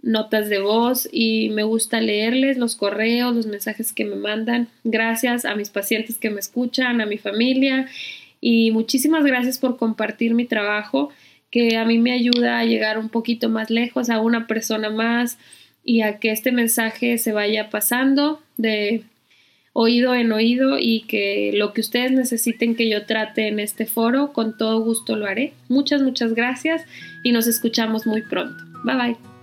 notas 0.00 0.48
de 0.48 0.60
voz 0.60 1.08
y 1.10 1.48
me 1.48 1.64
gusta 1.64 2.00
leerles 2.00 2.56
los 2.56 2.76
correos, 2.76 3.34
los 3.34 3.46
mensajes 3.46 3.92
que 3.92 4.04
me 4.04 4.14
mandan. 4.14 4.68
Gracias 4.84 5.44
a 5.44 5.56
mis 5.56 5.70
pacientes 5.70 6.18
que 6.18 6.30
me 6.30 6.38
escuchan, 6.38 7.00
a 7.00 7.06
mi 7.06 7.18
familia 7.18 7.88
y 8.40 8.70
muchísimas 8.70 9.24
gracias 9.24 9.58
por 9.58 9.76
compartir 9.76 10.34
mi 10.34 10.44
trabajo 10.44 11.10
que 11.50 11.78
a 11.78 11.84
mí 11.84 11.98
me 11.98 12.12
ayuda 12.12 12.60
a 12.60 12.64
llegar 12.64 12.96
un 12.96 13.08
poquito 13.08 13.48
más 13.48 13.70
lejos, 13.70 14.08
a 14.08 14.20
una 14.20 14.46
persona 14.46 14.88
más 14.88 15.36
y 15.84 16.00
a 16.00 16.18
que 16.18 16.30
este 16.30 16.52
mensaje 16.52 17.18
se 17.18 17.32
vaya 17.32 17.70
pasando 17.70 18.40
de 18.56 19.04
oído 19.72 20.14
en 20.14 20.32
oído 20.32 20.78
y 20.78 21.02
que 21.02 21.50
lo 21.54 21.72
que 21.72 21.82
ustedes 21.82 22.12
necesiten 22.12 22.76
que 22.76 22.88
yo 22.88 23.06
trate 23.06 23.48
en 23.48 23.60
este 23.60 23.86
foro, 23.86 24.32
con 24.32 24.56
todo 24.56 24.80
gusto 24.80 25.16
lo 25.16 25.26
haré. 25.26 25.52
Muchas, 25.68 26.00
muchas 26.00 26.32
gracias 26.32 26.86
y 27.22 27.32
nos 27.32 27.46
escuchamos 27.46 28.06
muy 28.06 28.22
pronto. 28.22 28.64
Bye 28.84 28.96
bye. 28.96 29.33